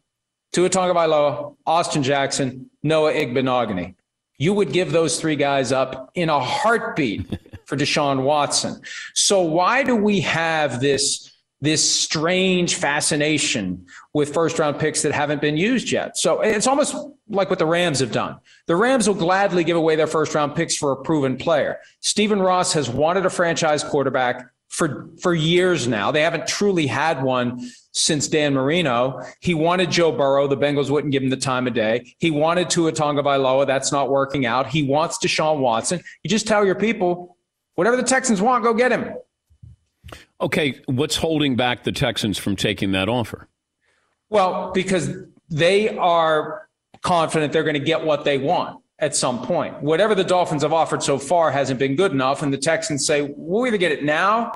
[0.51, 3.95] Tua Tagovailoa, Austin Jackson, Noah Igbinoghene.
[4.37, 7.27] You would give those three guys up in a heartbeat
[7.65, 8.81] for Deshaun Watson.
[9.13, 11.28] So why do we have this
[11.61, 16.17] this strange fascination with first round picks that haven't been used yet?
[16.17, 16.95] So it's almost
[17.29, 18.37] like what the Rams have done.
[18.67, 21.79] The Rams will gladly give away their first round picks for a proven player.
[22.01, 26.11] Stephen Ross has wanted a franchise quarterback for for years now.
[26.11, 29.19] They haven't truly had one since Dan Marino.
[29.39, 30.47] He wanted Joe Burrow.
[30.47, 32.13] The Bengals wouldn't give him the time of day.
[32.19, 33.65] He wanted Tua Tagovailoa.
[33.65, 34.67] That's not working out.
[34.67, 36.01] He wants Deshaun Watson.
[36.23, 37.35] You just tell your people
[37.79, 39.13] Whatever the Texans want, go get him.
[40.41, 43.47] Okay, what's holding back the Texans from taking that offer?
[44.29, 45.11] Well, because
[45.49, 46.69] they are
[47.01, 49.81] confident they're going to get what they want at some point.
[49.81, 52.41] Whatever the Dolphins have offered so far hasn't been good enough.
[52.41, 54.51] And the Texans say, we'll either get it now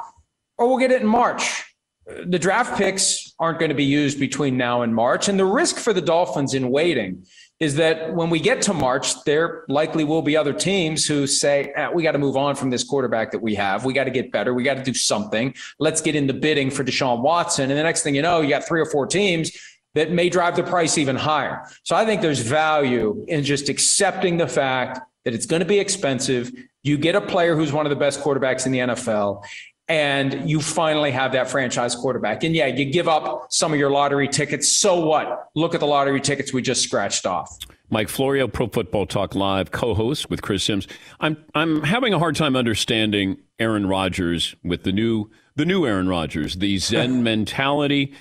[0.58, 1.66] or we'll get it in March.
[2.06, 5.30] The draft picks aren't going to be used between now and March.
[5.30, 7.26] And the risk for the Dolphins in waiting
[7.60, 11.72] is that when we get to March, there likely will be other teams who say,
[11.76, 13.86] eh, we got to move on from this quarterback that we have.
[13.86, 14.54] We got to get better.
[14.54, 15.54] We got to do something.
[15.80, 17.70] Let's get in the bidding for Deshaun Watson.
[17.70, 19.52] And the next thing you know, you got three or four teams
[19.96, 21.64] that may drive the price even higher.
[21.84, 25.80] So I think there's value in just accepting the fact that it's going to be
[25.80, 26.52] expensive.
[26.82, 29.44] You get a player who's one of the best quarterbacks in the NFL,
[29.88, 32.44] and you finally have that franchise quarterback.
[32.44, 34.72] And yeah, you give up some of your lottery tickets.
[34.72, 35.50] So what?
[35.56, 37.58] Look at the lottery tickets we just scratched off.
[37.90, 40.88] Mike Florio, Pro Football Talk Live, co-host with Chris Sims.
[41.20, 46.08] I'm I'm having a hard time understanding Aaron Rodgers with the new the new Aaron
[46.08, 48.14] Rodgers, the Zen mentality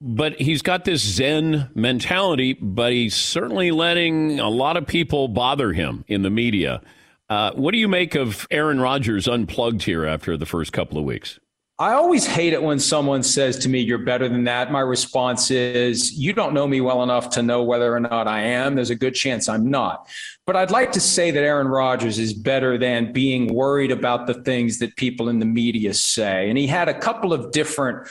[0.00, 5.72] but he's got this Zen mentality, but he's certainly letting a lot of people bother
[5.72, 6.80] him in the media.
[7.28, 11.04] Uh, what do you make of Aaron Rodgers unplugged here after the first couple of
[11.04, 11.38] weeks?
[11.80, 14.72] I always hate it when someone says to me, You're better than that.
[14.72, 18.40] My response is, You don't know me well enough to know whether or not I
[18.40, 18.74] am.
[18.74, 20.08] There's a good chance I'm not.
[20.44, 24.42] But I'd like to say that Aaron Rodgers is better than being worried about the
[24.42, 26.48] things that people in the media say.
[26.48, 28.08] And he had a couple of different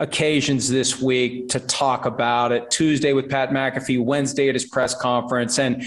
[0.00, 2.68] occasions this week to talk about it.
[2.68, 5.58] Tuesday with Pat McAfee, Wednesday at his press conference.
[5.60, 5.84] And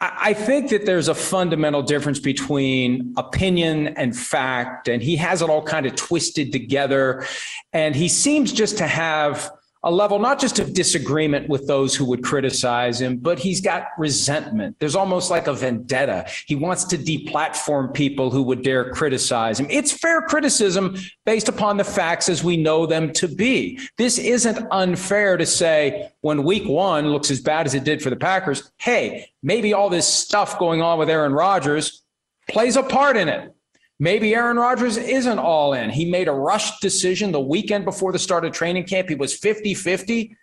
[0.00, 5.48] I think that there's a fundamental difference between opinion and fact, and he has it
[5.48, 7.24] all kind of twisted together.
[7.72, 9.50] And he seems just to have
[9.84, 13.88] a level not just of disagreement with those who would criticize him, but he's got
[13.98, 14.74] resentment.
[14.80, 16.26] There's almost like a vendetta.
[16.46, 19.66] He wants to deplatform people who would dare criticize him.
[19.68, 23.78] It's fair criticism based upon the facts as we know them to be.
[23.98, 28.08] This isn't unfair to say when week one looks as bad as it did for
[28.08, 32.02] the Packers, hey, maybe all this stuff going on with Aaron Rodgers
[32.48, 33.53] plays a part in it.
[34.00, 35.90] Maybe Aaron Rodgers isn't all in.
[35.90, 39.08] He made a rushed decision the weekend before the start of training camp.
[39.08, 40.36] He was 50 50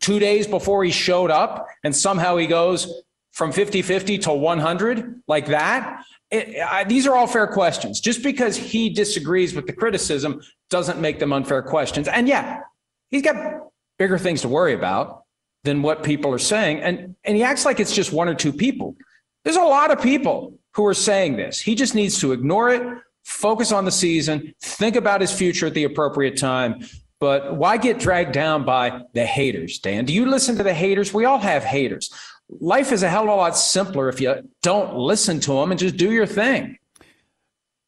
[0.00, 5.22] two days before he showed up, and somehow he goes from 50 50 to 100
[5.28, 6.02] like that.
[6.30, 8.00] It, I, these are all fair questions.
[8.00, 12.08] Just because he disagrees with the criticism doesn't make them unfair questions.
[12.08, 12.60] And yeah,
[13.10, 13.36] he's got
[13.98, 15.24] bigger things to worry about
[15.64, 16.80] than what people are saying.
[16.80, 18.96] And, and he acts like it's just one or two people.
[19.48, 21.58] There's a lot of people who are saying this.
[21.58, 22.82] He just needs to ignore it,
[23.24, 26.86] focus on the season, think about his future at the appropriate time.
[27.18, 30.04] But why get dragged down by the haters, Dan?
[30.04, 31.14] Do you listen to the haters?
[31.14, 32.12] We all have haters.
[32.60, 35.80] Life is a hell of a lot simpler if you don't listen to them and
[35.80, 36.76] just do your thing.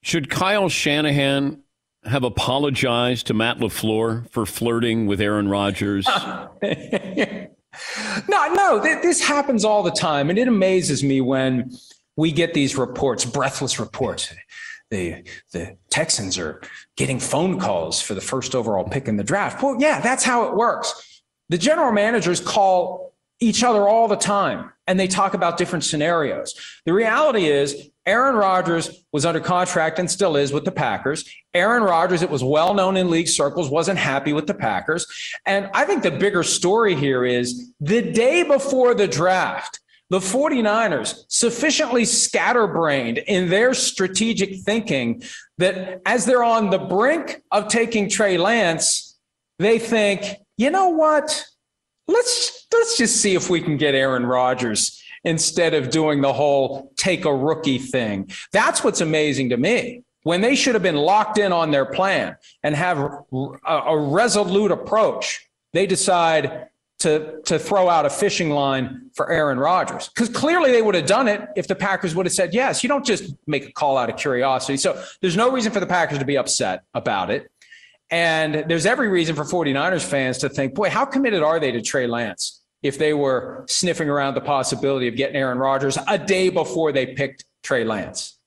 [0.01, 1.62] Should Kyle Shanahan
[2.05, 6.09] have apologized to Matt LaFleur for flirting with Aaron Rodgers?
[8.28, 10.30] no, no, this happens all the time.
[10.30, 11.72] And it amazes me when
[12.16, 14.33] we get these reports, breathless reports.
[14.90, 16.61] The, the Texans are
[16.96, 19.62] getting phone calls for the first overall pick in the draft.
[19.62, 21.22] Well, yeah, that's how it works.
[21.48, 26.54] The general managers call each other all the time and they talk about different scenarios.
[26.85, 31.25] The reality is, Aaron Rodgers was under contract and still is with the Packers.
[31.55, 35.07] Aaron Rodgers, it was well known in league circles, wasn't happy with the Packers.
[35.46, 41.23] And I think the bigger story here is the day before the draft, the 49ers
[41.29, 45.23] sufficiently scatterbrained in their strategic thinking
[45.59, 49.16] that as they're on the brink of taking Trey Lance,
[49.61, 51.44] they think, you know what?
[52.09, 56.92] Let's let's just see if we can get Aaron Rodgers instead of doing the whole
[56.96, 58.30] take a rookie thing.
[58.52, 60.02] That's what's amazing to me.
[60.22, 64.70] When they should have been locked in on their plan and have a, a resolute
[64.70, 66.68] approach, they decide
[67.00, 70.09] to, to throw out a fishing line for Aaron Rodgers.
[70.09, 72.83] Because clearly they would have done it if the Packers would have said yes.
[72.83, 74.76] You don't just make a call out of curiosity.
[74.76, 77.50] So there's no reason for the Packers to be upset about it.
[78.11, 81.80] And there's every reason for 49ers fans to think, boy, how committed are they to
[81.80, 86.48] Trey Lance if they were sniffing around the possibility of getting Aaron Rodgers a day
[86.48, 88.38] before they picked Trey Lance?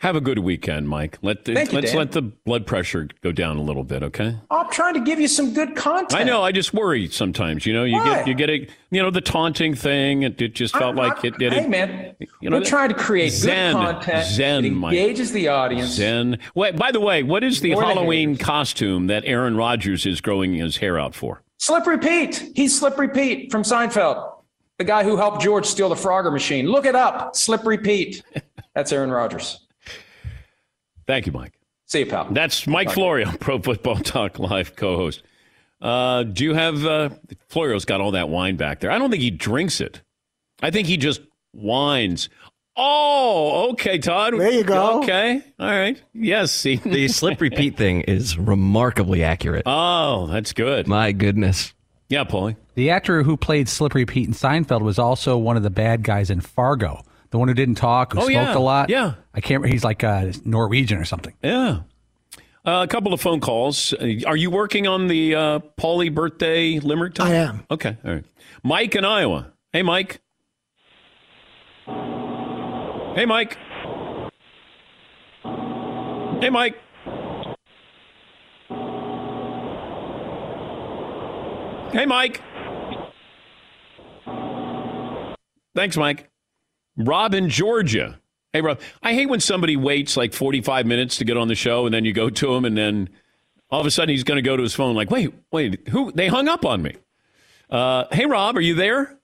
[0.00, 1.18] Have a good weekend, Mike.
[1.20, 4.34] Let the, Thank let's you, let the blood pressure go down a little bit, okay?
[4.50, 6.18] I'm trying to give you some good content.
[6.18, 6.42] I know.
[6.42, 7.66] I just worry sometimes.
[7.66, 8.04] You know, you Why?
[8.04, 10.22] get you get a you know the taunting thing.
[10.22, 11.52] It, it just felt I'm like it did.
[11.52, 14.96] Hey, it, man, you know, we're trying to create Zen, good content Zen, that Mike.
[14.96, 15.90] engages the audience.
[15.90, 16.38] Zen.
[16.54, 20.54] Wait, by the way, what is the More Halloween costume that Aaron Rodgers is growing
[20.54, 21.42] his hair out for?
[21.60, 22.52] Slippery Pete.
[22.56, 24.32] He's Slippery Pete from Seinfeld,
[24.78, 26.66] the guy who helped George steal the Frogger machine.
[26.66, 27.36] Look it up.
[27.36, 28.22] Slippery Pete.
[28.74, 29.66] That's Aaron Rodgers.
[31.06, 31.52] Thank you, Mike.
[31.86, 32.28] See you, pal.
[32.30, 32.90] That's Mike.
[32.90, 35.22] Florio, Pro Football Talk Live co-host.
[35.82, 37.10] Uh, do you have uh,
[37.48, 38.90] Florio's got all that wine back there?
[38.90, 40.00] I don't think he drinks it.
[40.62, 41.20] I think he just
[41.52, 42.30] wines.
[42.82, 44.32] Oh, okay, Todd.
[44.38, 45.00] There you go.
[45.02, 46.00] Okay, all right.
[46.14, 49.64] Yes, see The Slippery Pete thing is remarkably accurate.
[49.66, 50.86] Oh, that's good.
[50.88, 51.74] My goodness.
[52.08, 52.56] Yeah, Paulie.
[52.74, 56.30] The actor who played Slippery Pete in Seinfeld was also one of the bad guys
[56.30, 57.02] in Fargo.
[57.30, 58.56] The one who didn't talk, who Oh, smoked yeah.
[58.56, 58.88] a lot.
[58.90, 59.14] Yeah.
[59.34, 59.60] I can't.
[59.60, 59.68] Remember.
[59.68, 61.34] He's like uh, Norwegian or something.
[61.44, 61.80] Yeah.
[62.66, 63.92] Uh, a couple of phone calls.
[63.92, 67.14] Uh, Are you working on the uh, Paulie birthday limerick?
[67.14, 67.26] Time?
[67.30, 67.62] I am.
[67.70, 67.96] Okay.
[68.04, 68.24] All right.
[68.64, 69.52] Mike in Iowa.
[69.72, 70.20] Hey, Mike.
[73.14, 73.58] Hey, Mike.
[76.40, 76.76] Hey, Mike.
[81.92, 82.40] Hey, Mike.
[85.74, 86.30] Thanks, Mike.
[86.96, 88.20] Rob in Georgia.
[88.52, 88.80] Hey, Rob.
[89.02, 92.04] I hate when somebody waits like 45 minutes to get on the show and then
[92.04, 93.10] you go to him and then
[93.70, 96.12] all of a sudden he's going to go to his phone like, wait, wait, who?
[96.12, 96.94] They hung up on me.
[97.68, 99.18] Uh, hey, Rob, are you there?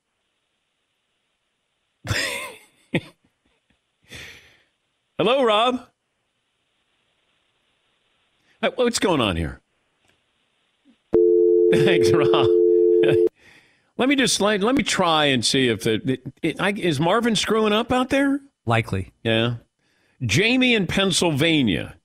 [5.17, 5.81] Hello, Rob.
[8.75, 9.61] What's going on here?
[11.73, 12.47] Thanks, Rob.
[13.97, 16.99] let me just let, let me try and see if the it, it, I, is
[16.99, 18.39] Marvin screwing up out there.
[18.67, 19.11] Likely.
[19.23, 19.55] Yeah.
[20.21, 21.95] Jamie in Pennsylvania.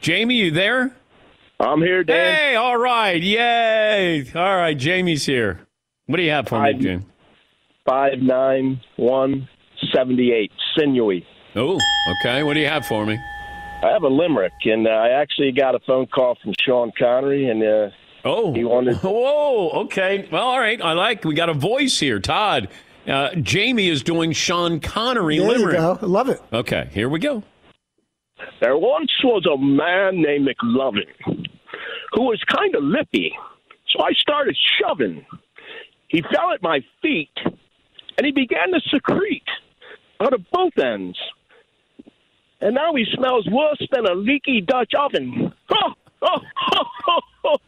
[0.00, 0.94] Jamie, you there?
[1.60, 2.34] I'm here, Dan.
[2.36, 3.22] Hey, all right.
[3.22, 4.26] Yay.
[4.34, 5.60] All right, Jamie's here.
[6.06, 7.06] What do you have for me, I- Jamie?
[7.86, 9.46] Five nine one
[9.94, 10.50] seventy eight.
[10.74, 11.26] Sinewy.
[11.56, 11.78] Oh,
[12.20, 12.42] okay.
[12.42, 13.18] What do you have for me?
[13.82, 17.48] I have a limerick, and uh, I actually got a phone call from Sean Connery,
[17.48, 17.90] and uh,
[18.24, 18.96] oh, he wanted.
[19.02, 20.26] Whoa, okay.
[20.30, 20.80] Well, all right.
[20.80, 21.24] I like.
[21.24, 22.68] We got a voice here, Todd.
[23.06, 25.76] Uh, Jamie is doing Sean Connery There you limerick.
[25.76, 25.98] go.
[26.00, 26.40] I love it.
[26.52, 27.42] Okay, here we go.
[28.60, 31.46] There once was a man named McLovin
[32.12, 33.32] who was kind of lippy,
[33.90, 35.24] so I started shoving.
[36.08, 39.42] He fell at my feet, and he began to secrete
[40.20, 41.18] out of both ends.
[42.64, 45.52] And now he smells worse than a leaky Dutch oven.
[47.46, 47.60] All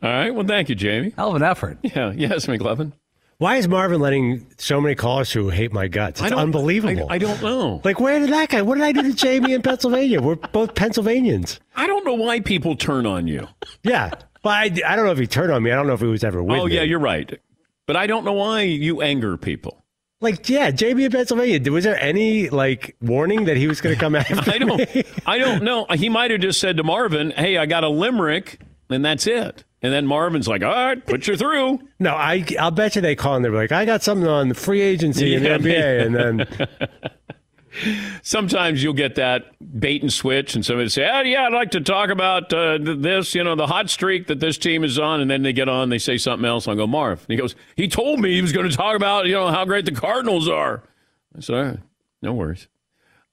[0.00, 0.30] right.
[0.30, 1.12] Well, thank you, Jamie.
[1.16, 1.78] Hell of an effort.
[1.82, 2.12] Yeah.
[2.14, 2.92] Yes, McLovin.
[3.38, 6.20] Why is Marvin letting so many callers who hate my guts?
[6.20, 7.08] I It's don't- unbelievable.
[7.10, 7.80] I, I don't know.
[7.84, 8.62] Like, where did that guy?
[8.62, 10.20] What did I do to Jamie in Pennsylvania?
[10.22, 11.58] We're both Pennsylvanians.
[11.74, 13.48] I don't know why people turn on you.
[13.82, 14.10] Yeah.
[14.42, 15.72] But I, I don't know if he turned on me.
[15.72, 16.72] I don't know if he was ever with oh, me.
[16.72, 17.40] Oh, yeah, you're right.
[17.86, 19.84] But I don't know why you anger people.
[20.20, 21.70] Like, yeah, JB in Pennsylvania.
[21.70, 24.94] Was there any, like, warning that he was going to come after I don't.
[24.94, 25.04] me?
[25.26, 25.86] I don't know.
[25.94, 28.58] He might have just said to Marvin, "Hey, I got a limerick,"
[28.90, 29.62] and that's it.
[29.80, 33.16] And then Marvin's like, "All right, put you through." No, I, I'll bet you they
[33.16, 36.06] call and they're like, I got something on the free agency in the NBA.
[36.06, 36.68] And then,
[38.22, 39.46] Sometimes you'll get that
[39.80, 43.34] bait and switch, and somebody say, "Oh, yeah, I'd like to talk about uh, this,
[43.34, 45.88] you know, the hot streak that this team is on." And then they get on,
[45.88, 46.66] they say something else.
[46.68, 49.26] I go, "Marv," and he goes, "He told me he was going to talk about,
[49.26, 50.82] you know, how great the Cardinals are."
[51.36, 51.78] I said, "All right,
[52.22, 52.68] no worries."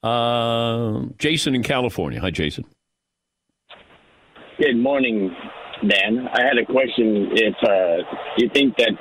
[0.03, 2.19] Uh, Jason in California.
[2.21, 2.65] Hi, Jason.
[4.59, 5.35] Good morning,
[5.87, 6.27] Dan.
[6.31, 7.29] I had a question.
[7.33, 8.91] If uh, you think that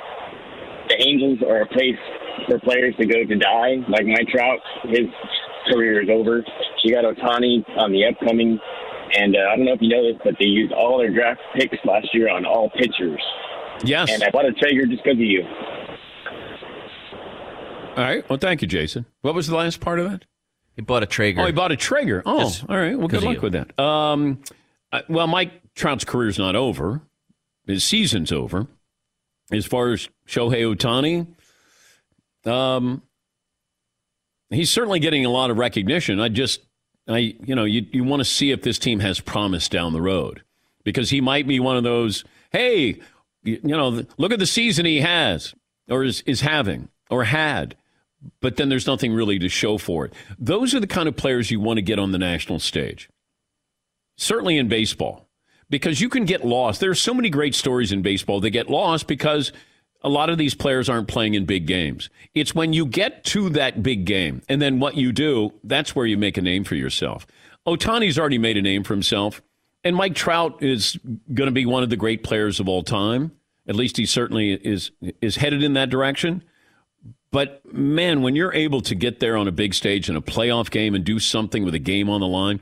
[0.89, 1.99] the Angels are a place
[2.47, 5.07] for players to go to die, like Mike Trout, his
[5.73, 6.45] career is over.
[6.83, 8.59] You got Ohtani on the upcoming,
[9.17, 11.41] and uh, I don't know if you know this, but they used all their draft
[11.57, 13.21] picks last year on all pitchers.
[13.83, 14.11] Yes.
[14.13, 15.43] And I bought a Traeger just because of you.
[17.97, 18.29] All right.
[18.29, 19.07] Well, thank you, Jason.
[19.23, 20.25] What was the last part of that?
[20.75, 21.41] He bought a Traeger.
[21.41, 22.23] Oh, he bought a Traeger.
[22.27, 22.99] Oh, Just all right.
[22.99, 23.41] Well, good luck you.
[23.41, 23.79] with that.
[23.81, 24.43] Um,
[24.93, 27.03] uh, well, Mike Trout's career's not over.
[27.67, 28.67] His season's over.
[29.53, 31.27] As far as Shohei Ohtani,
[32.47, 33.03] um,
[34.51, 36.21] he's certainly getting a lot of recognition.
[36.21, 36.61] I just,
[37.09, 40.03] I, you know, you, you want to see if this team has promise down the
[40.03, 40.43] road
[40.85, 42.25] because he might be one of those.
[42.51, 43.01] Hey,
[43.43, 45.55] you, you know, look at the season he has
[45.89, 47.77] or is is having or had
[48.41, 50.15] but then there's nothing really to show for it.
[50.39, 53.09] Those are the kind of players you want to get on the national stage.
[54.17, 55.29] Certainly in baseball,
[55.69, 56.81] because you can get lost.
[56.81, 59.53] There are so many great stories in baseball that get lost because
[60.05, 62.11] a lot of these players aren't playing in big games.
[62.35, 66.07] It's when you get to that big game and then what you do, that's where
[66.07, 67.27] you make a name for yourself.
[67.67, 69.41] Ohtani's already made a name for himself,
[69.83, 70.99] and Mike Trout is
[71.33, 73.33] going to be one of the great players of all time.
[73.67, 74.91] At least he certainly is
[75.23, 76.45] is headed in that direction.
[77.31, 80.71] But man, when you're able to get there on a big stage in a playoff
[80.71, 82.61] game and do something with a game on the line,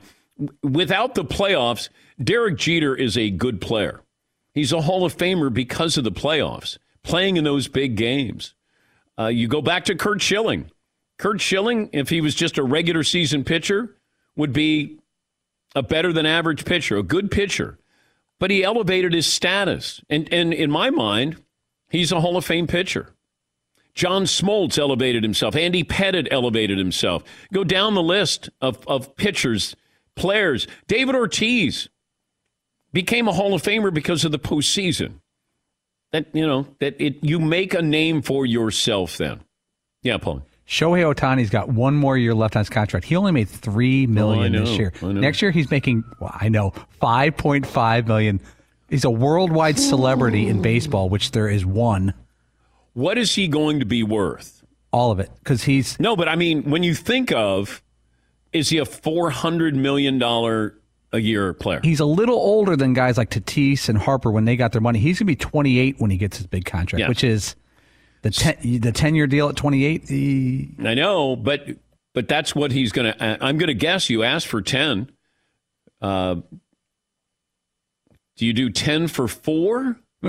[0.63, 1.89] without the playoffs,
[2.23, 4.01] Derek Jeter is a good player.
[4.53, 8.53] He's a Hall of Famer because of the playoffs, playing in those big games.
[9.19, 10.71] Uh, you go back to Curt Schilling.
[11.17, 13.95] Curt Schilling, if he was just a regular season pitcher,
[14.35, 14.99] would be
[15.75, 17.77] a better than average pitcher, a good pitcher,
[18.39, 20.01] but he elevated his status.
[20.09, 21.37] And, and in my mind,
[21.89, 23.13] he's a Hall of Fame pitcher.
[23.93, 25.55] John Smoltz elevated himself.
[25.55, 27.23] Andy Pettitte elevated himself.
[27.53, 29.75] Go down the list of, of pitchers,
[30.15, 30.67] players.
[30.87, 31.89] David Ortiz
[32.91, 35.19] became a Hall of Famer because of the postseason.
[36.13, 39.17] That you know that it you make a name for yourself.
[39.17, 39.41] Then,
[40.03, 40.45] yeah, Paul.
[40.67, 43.05] Shohei Ohtani's got one more year left on his contract.
[43.05, 44.93] He only made three oh, million Oh, this year.
[45.01, 48.39] Next year he's making well, I know five point five million.
[48.89, 52.13] He's a worldwide celebrity in baseball, which there is one.
[52.93, 54.63] What is he going to be worth?
[54.91, 56.15] All of it, because he's no.
[56.15, 57.81] But I mean, when you think of,
[58.51, 60.77] is he a four hundred million dollar
[61.13, 61.79] a year player?
[61.83, 64.99] He's a little older than guys like Tatis and Harper when they got their money.
[64.99, 67.07] He's going to be 28 when he gets his big contract, Yeah.
[67.07, 67.55] which is
[68.23, 70.07] the ten, the 10 year deal at 28.
[70.07, 71.67] The, I know, but
[72.13, 73.23] but that's what he's going to.
[73.43, 75.09] I'm going to guess you asked for ten.
[76.01, 76.35] Uh,
[78.37, 79.97] do you do ten for four?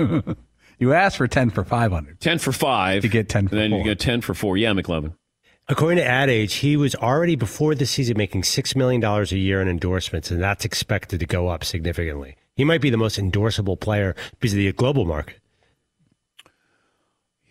[0.79, 2.19] you asked for 10 for 500.
[2.19, 3.01] Ten for five.
[3.03, 3.79] To get 10 for then four.
[3.79, 4.57] you get ten for four.
[4.57, 5.13] Yeah, McLovin.
[5.67, 9.61] According to Ad Age, he was already before the season making $6 million a year
[9.61, 12.35] in endorsements, and that's expected to go up significantly.
[12.55, 15.39] He might be the most endorsable player because of the global market.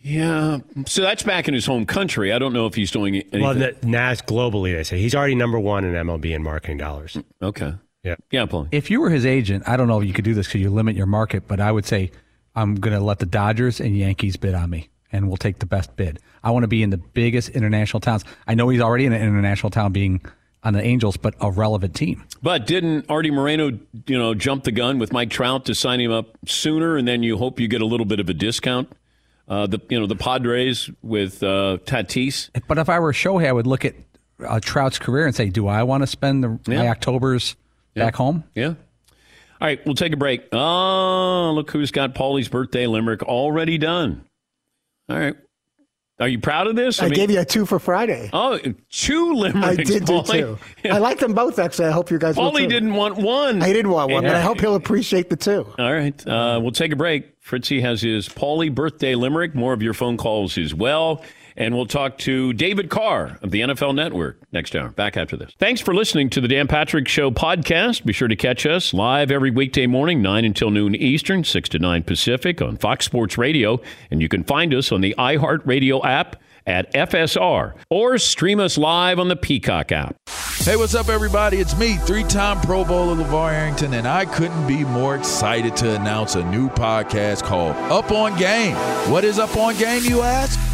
[0.00, 2.30] Yeah, so that's back in his home country.
[2.30, 3.40] I don't know if he's doing anything.
[3.40, 4.98] Well, the NAS globally, they say.
[4.98, 7.16] He's already number one in MLB in marketing dollars.
[7.42, 7.74] okay.
[8.02, 8.16] Yeah.
[8.30, 8.68] Yeah, Paul.
[8.70, 10.68] If you were his agent, I don't know if you could do this because you
[10.68, 12.10] limit your market, but I would say
[12.54, 15.66] I'm going to let the Dodgers and Yankees bid on me, and we'll take the
[15.66, 16.18] best bid.
[16.42, 18.24] I want to be in the biggest international towns.
[18.46, 20.20] I know he's already in an international town, being
[20.62, 22.24] on the Angels, but a relevant team.
[22.42, 26.10] But didn't Artie Moreno, you know, jump the gun with Mike Trout to sign him
[26.12, 28.90] up sooner, and then you hope you get a little bit of a discount?
[29.46, 32.48] Uh, the you know the Padres with uh, Tatis.
[32.66, 33.94] But if I were Shohei, I would look at
[34.46, 36.90] uh, Trout's career and say, do I want to spend the, my Yeah.
[36.90, 37.54] October's
[37.94, 38.04] Yeah.
[38.06, 38.44] back home?
[38.54, 38.68] Yeah.
[39.60, 40.44] All right, we'll take a break.
[40.52, 44.24] Oh, look who's got Paulie's birthday limerick already done.
[45.08, 45.34] All right.
[46.20, 47.02] Are you proud of this?
[47.02, 48.30] I, gave you a two for Friday.
[48.32, 48.56] Oh,
[48.88, 49.66] two limericks.
[49.66, 50.58] I did do two.
[50.84, 51.88] I like them both, actually.
[51.88, 53.60] I hope you guys Paulie didn't want one.
[53.60, 55.66] I didn't want one, but I hope he'll appreciate the two.
[55.76, 56.26] All right.
[56.26, 57.42] Uh, we'll take a break.
[57.42, 59.56] Fritzy has his Paulie birthday limerick.
[59.56, 61.24] More of your phone calls as well.
[61.56, 64.88] And we'll talk to David Carr of the NFL Network next hour.
[64.88, 65.52] Back after this.
[65.58, 68.04] Thanks for listening to the Dan Patrick Show podcast.
[68.04, 71.78] Be sure to catch us live every weekday morning, 9 until noon Eastern, 6 to
[71.78, 73.80] 9 Pacific on Fox Sports Radio.
[74.10, 76.36] And you can find us on the iHeartRadio app
[76.66, 80.16] at FSR or stream us live on the Peacock app.
[80.58, 81.58] Hey, what's up, everybody?
[81.58, 85.94] It's me, three time Pro Bowler LaVar Arrington, and I couldn't be more excited to
[85.94, 88.74] announce a new podcast called Up on Game.
[89.12, 90.73] What is Up on Game, you ask?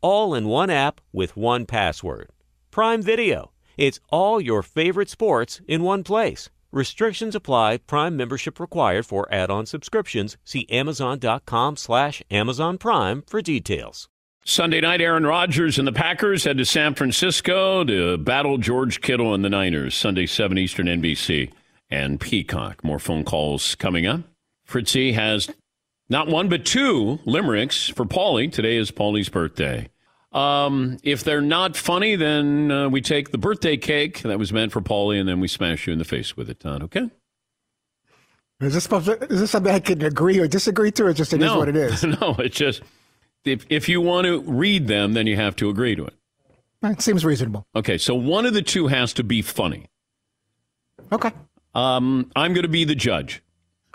[0.00, 2.30] all in one app with one password.
[2.70, 3.52] Prime Video.
[3.76, 6.50] It's all your favorite sports in one place.
[6.72, 7.78] Restrictions apply.
[7.78, 10.36] Prime membership required for add-on subscriptions.
[10.44, 14.08] See Amazon.com slash Amazon Prime for details.
[14.44, 19.34] Sunday night, Aaron Rodgers and the Packers head to San Francisco to battle George Kittle
[19.34, 19.94] and the Niners.
[19.94, 21.52] Sunday, 7 Eastern NBC
[21.90, 22.82] and Peacock.
[22.82, 24.20] More phone calls coming up.
[24.64, 25.50] Fritzy has
[26.10, 28.52] not one, but two limericks for Paulie.
[28.52, 29.88] Today is Paulie's birthday.
[30.32, 34.72] Um, if they're not funny, then uh, we take the birthday cake that was meant
[34.72, 36.82] for Paulie and then we smash you in the face with it, Todd.
[36.82, 37.10] Okay?
[38.60, 41.38] Is this, supposed is this something I can agree or disagree to, or just it
[41.38, 42.04] no, is what it is?
[42.20, 42.82] No, it's just
[43.44, 46.14] if, if you want to read them, then you have to agree to it.
[46.82, 47.66] It seems reasonable.
[47.74, 49.86] Okay, so one of the two has to be funny.
[51.12, 51.30] Okay.
[51.74, 53.42] Um, I'm going to be the judge.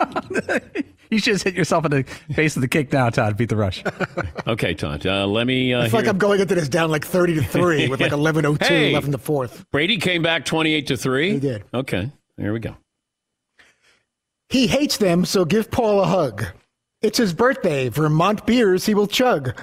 [1.10, 2.02] You should just hit yourself in the
[2.34, 3.36] face of the kick now, Todd.
[3.36, 3.82] Beat the rush.
[4.46, 5.06] okay, Todd.
[5.06, 5.72] Uh, let me.
[5.72, 8.12] Uh, I feel like I'm going into this down like 30 to 3 with like
[8.12, 8.92] 11.02 Hey!
[8.92, 9.64] left in the fourth.
[9.70, 11.32] Brady came back 28 to 3.
[11.32, 11.64] He did.
[11.72, 12.76] Okay, here we go.
[14.48, 16.44] He hates them, so give Paul a hug.
[17.02, 17.88] It's his birthday.
[17.88, 19.58] Vermont beers he will chug.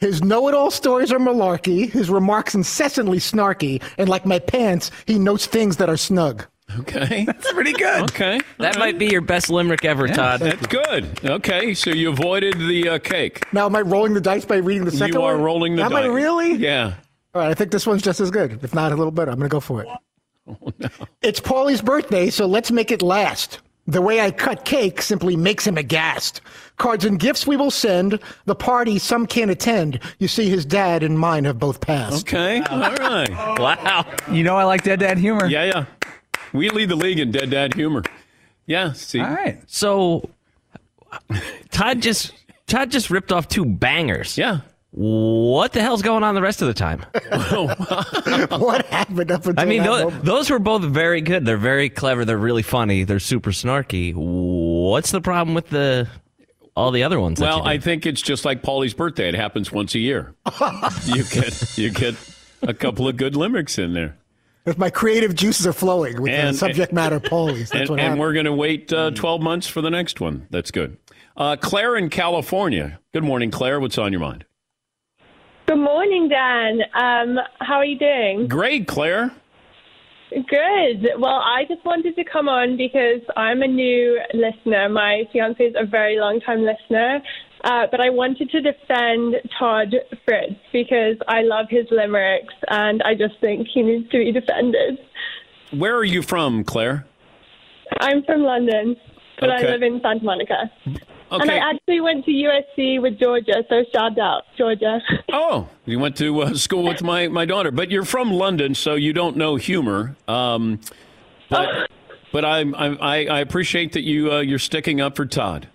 [0.00, 4.90] His know it all stories are malarkey, his remarks incessantly snarky, and like my pants,
[5.06, 6.44] he notes things that are snug.
[6.80, 7.24] Okay.
[7.26, 8.02] That's pretty good.
[8.04, 8.40] Okay.
[8.58, 10.40] That might be your best limerick ever, Todd.
[10.40, 11.24] That's good.
[11.24, 13.44] Okay, so you avoided the uh, cake.
[13.52, 15.44] Now, am I rolling the dice by reading the second you are one?
[15.44, 16.04] rolling the Am dice.
[16.04, 16.54] I really?
[16.54, 16.94] Yeah.
[17.34, 19.30] All right, I think this one's just as good, if not a little better.
[19.30, 19.88] I'm going to go for it.
[20.46, 20.72] Oh,
[21.22, 23.60] It's Paulie's birthday, so let's make it last.
[23.86, 26.42] The way I cut cake simply makes him aghast.
[26.76, 28.18] Cards and gifts we will send.
[28.44, 30.00] The party some can't attend.
[30.18, 32.26] You see, his dad and mine have both passed.
[32.26, 32.60] Okay.
[32.62, 33.30] All right.
[33.58, 34.04] Wow.
[34.30, 35.46] You know I like dead dad humor.
[35.46, 35.84] Yeah, yeah.
[36.54, 38.02] We lead the league in dead dad humor.
[38.64, 38.92] Yeah.
[38.92, 39.20] See.
[39.20, 39.60] All right.
[39.66, 40.30] So
[41.70, 42.32] Todd just
[42.66, 44.38] Todd just ripped off two bangers.
[44.38, 44.60] Yeah.
[44.96, 47.00] What the hell's going on the rest of the time?
[48.60, 51.44] what happened up until I mean, that those, those were both very good.
[51.44, 52.24] They're very clever.
[52.24, 53.02] They're really funny.
[53.02, 54.14] They're super snarky.
[54.14, 56.08] What's the problem with the
[56.76, 57.40] all the other ones?
[57.40, 59.28] Well, you I think it's just like Paulie's birthday.
[59.28, 60.32] It happens once a year.
[61.06, 62.14] you get you get
[62.62, 64.16] a couple of good limericks in there.
[64.66, 67.98] If my creative juices are flowing with And- the subject matter Paulie's, that's and, what
[67.98, 68.20] and happened.
[68.20, 70.46] we're going to wait uh, 12 months for the next one.
[70.50, 70.96] That's good.
[71.36, 72.98] Uh, Claire in California.
[73.12, 73.78] Good morning, Claire.
[73.80, 74.44] What's on your mind?
[75.66, 76.80] Good morning, Dan.
[76.94, 78.48] Um, how are you doing?
[78.48, 79.32] Great, Claire.
[80.30, 81.08] Good.
[81.18, 84.88] Well, I just wanted to come on because I'm a new listener.
[84.88, 87.20] My fiance is a very long time listener.
[87.64, 89.94] Uh, but I wanted to defend Todd
[90.26, 94.98] Fritz because I love his limericks and I just think he needs to be defended.
[95.70, 97.06] Where are you from, Claire?
[98.00, 98.96] I'm from London,
[99.40, 99.66] but Okay.
[99.66, 100.70] I live in Santa Monica.
[100.86, 100.98] Okay.
[101.30, 105.00] And I actually went to USC with Georgia, so shout out, Georgia.
[105.32, 108.94] Oh, you went to uh, school with my, my daughter, but you're from London, so
[108.94, 110.16] you don't know humor.
[110.28, 110.80] Um,
[111.50, 111.90] but
[112.32, 115.68] but I, I I appreciate that you uh, you're sticking up for Todd.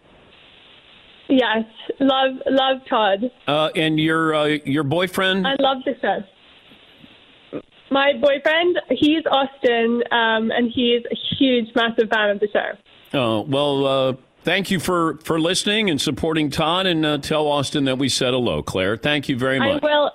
[1.29, 1.63] Yes,
[1.99, 3.31] love love Todd.
[3.47, 5.47] Uh, and your uh, your boyfriend.
[5.47, 7.61] I love the show.
[7.91, 12.71] My boyfriend, he's Austin, um, and he's a huge, massive fan of the show.
[13.17, 14.13] Oh well, uh,
[14.43, 18.33] thank you for for listening and supporting Todd, and uh, tell Austin that we said
[18.33, 18.97] hello, Claire.
[18.97, 19.81] Thank you very I much.
[19.81, 20.11] will,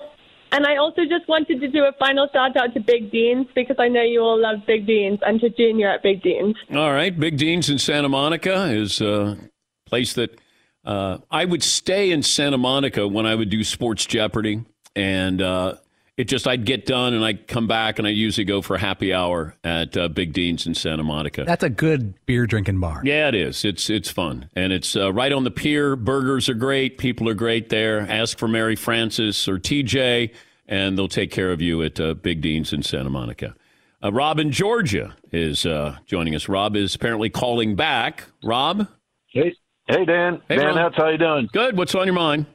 [0.53, 3.77] And I also just wanted to do a final shout out to Big Dean's because
[3.81, 6.55] I know you all love Big Dean's and to Junior at Big Dean's.
[6.73, 9.37] All right, Big Dean's in Santa Monica is a
[9.85, 10.39] place that
[10.85, 14.65] uh, I would stay in Santa Monica when I would do Sports Jeopardy,
[14.95, 15.77] and uh,
[16.17, 19.13] it just I'd get done and I'd come back and I usually go for happy
[19.13, 21.45] hour at uh, Big Dean's in Santa Monica.
[21.45, 23.03] That's a good beer drinking bar.
[23.05, 23.65] Yeah, it is.
[23.65, 25.97] It's it's fun, and it's uh, right on the pier.
[25.97, 26.99] Burgers are great.
[26.99, 28.01] People are great there.
[28.01, 30.33] Ask for Mary Frances or TJ,
[30.69, 33.55] and they'll take care of you at uh, Big Dean's in Santa Monica.
[34.05, 36.49] Uh, Rob in Georgia is uh, joining us.
[36.49, 38.25] Rob is apparently calling back.
[38.45, 38.87] Rob.
[39.29, 39.55] Hey,
[39.89, 40.41] hey, Dan.
[40.49, 41.49] Hey, Dan, that's how you doing?
[41.53, 41.77] Good.
[41.77, 42.47] What's on your mind?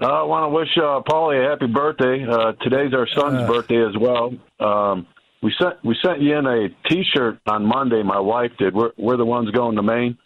[0.00, 2.24] Uh, I want to wish uh, Paulie a happy birthday.
[2.28, 3.46] Uh, today's our son's Uh.
[3.46, 4.32] birthday as well.
[4.58, 5.06] Um,
[5.42, 8.02] we sent we sent you in a T-shirt on Monday.
[8.02, 8.74] My wife did.
[8.74, 10.16] We're we're the ones going to Maine,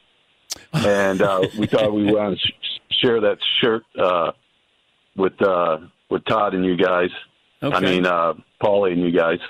[0.72, 4.30] and uh, we thought we wanted to sh- share that shirt uh,
[5.16, 5.78] with uh,
[6.08, 7.10] with Todd and you guys.
[7.62, 7.76] Okay.
[7.76, 9.40] I mean, uh, Paulie and you guys.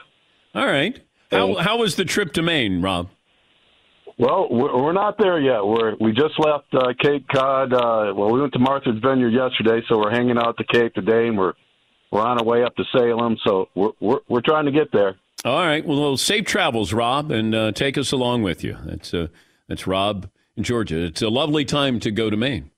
[0.54, 0.98] All right.
[1.30, 3.10] How how was the trip to Maine, Rob?
[4.18, 5.64] Well, we're, we're not there yet.
[5.64, 7.72] We're we just left uh, Cape Cod.
[7.72, 10.92] Uh, well, we went to Martha's Vineyard yesterday, so we're hanging out at the Cape
[10.94, 11.52] today, and we're
[12.10, 13.36] we're on our way up to Salem.
[13.46, 15.16] So we're we're, we're trying to get there.
[15.44, 15.86] All right.
[15.86, 18.76] Well, safe travels, Rob, and uh, take us along with you.
[18.84, 19.28] That's uh,
[19.68, 21.04] that's Rob in Georgia.
[21.04, 22.72] It's a lovely time to go to Maine.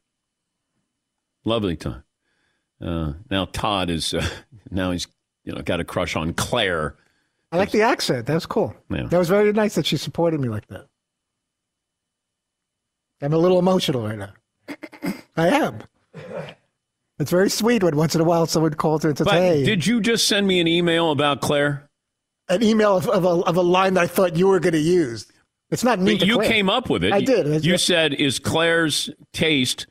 [1.47, 2.05] Lovely time.
[2.83, 4.29] Uh, now Todd is uh,
[4.71, 5.07] now he's
[5.45, 6.97] you know got a crush on Claire.
[7.51, 8.27] I like the accent.
[8.27, 8.77] That was cool.
[8.91, 9.05] Yeah.
[9.05, 10.90] That was very nice that she supported me like that.
[13.21, 14.33] I'm a little emotional right now.
[15.37, 15.79] I am.
[17.19, 19.87] It's very sweet when once in a while someone calls and says, But "Hey." did
[19.87, 21.91] you just send me an email about Claire?
[22.51, 24.81] an email of, of, a, of a line that I thought you were going to
[24.81, 25.31] use.
[25.71, 26.15] It's not me.
[26.15, 26.49] But to you Claire.
[26.49, 27.13] came up with it.
[27.13, 27.65] I did.
[27.65, 29.87] You said, "Is Claire's taste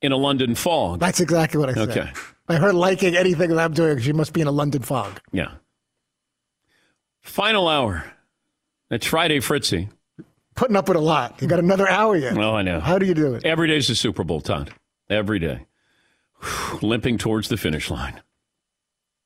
[0.00, 1.90] in a London fog?" That's exactly what I said.
[1.90, 2.12] Okay.
[2.46, 5.20] By her liking anything that I'm doing, she must be in a London fog.
[5.30, 5.52] Yeah.
[7.20, 8.04] Final hour.
[8.90, 9.88] It's Friday, Fritzy.
[10.54, 11.40] Putting up with a lot.
[11.42, 12.36] You got another hour yet.
[12.38, 12.80] Oh, I know.
[12.80, 13.44] How do you do it?
[13.44, 14.72] Every day's the Super Bowl, Todd.
[15.10, 15.66] Every day.
[16.82, 18.20] Limping towards the finish line.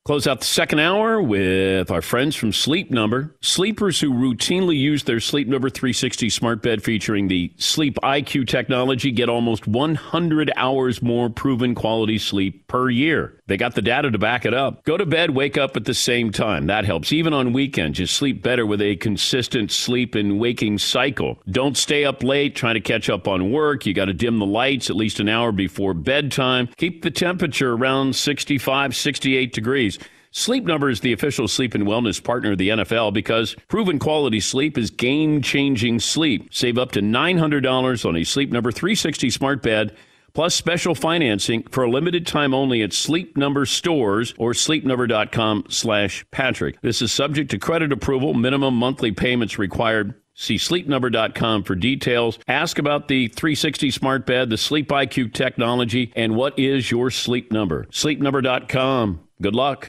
[0.04, 3.36] Close out the second hour with our friends from Sleep Number.
[3.42, 9.10] Sleepers who routinely use their Sleep Number 360 smart bed featuring the Sleep IQ technology
[9.10, 13.37] get almost 100 hours more proven quality sleep per year.
[13.48, 14.84] They got the data to back it up.
[14.84, 16.66] Go to bed, wake up at the same time.
[16.66, 17.12] That helps.
[17.12, 21.38] Even on weekends, you sleep better with a consistent sleep and waking cycle.
[21.50, 23.86] Don't stay up late trying to catch up on work.
[23.86, 26.68] You got to dim the lights at least an hour before bedtime.
[26.76, 29.98] Keep the temperature around 65, 68 degrees.
[30.30, 34.40] Sleep Number is the official sleep and wellness partner of the NFL because proven quality
[34.40, 36.48] sleep is game changing sleep.
[36.52, 39.96] Save up to $900 on a Sleep Number 360 smart bed.
[40.34, 46.24] Plus special financing for a limited time only at Sleep Number stores or sleepnumber.com slash
[46.30, 46.80] Patrick.
[46.80, 50.14] This is subject to credit approval, minimum monthly payments required.
[50.34, 52.38] See sleepnumber.com for details.
[52.46, 57.50] Ask about the 360 smart bed, the sleep IQ technology, and what is your sleep
[57.50, 57.86] number.
[57.90, 59.20] Sleepnumber.com.
[59.42, 59.88] Good luck.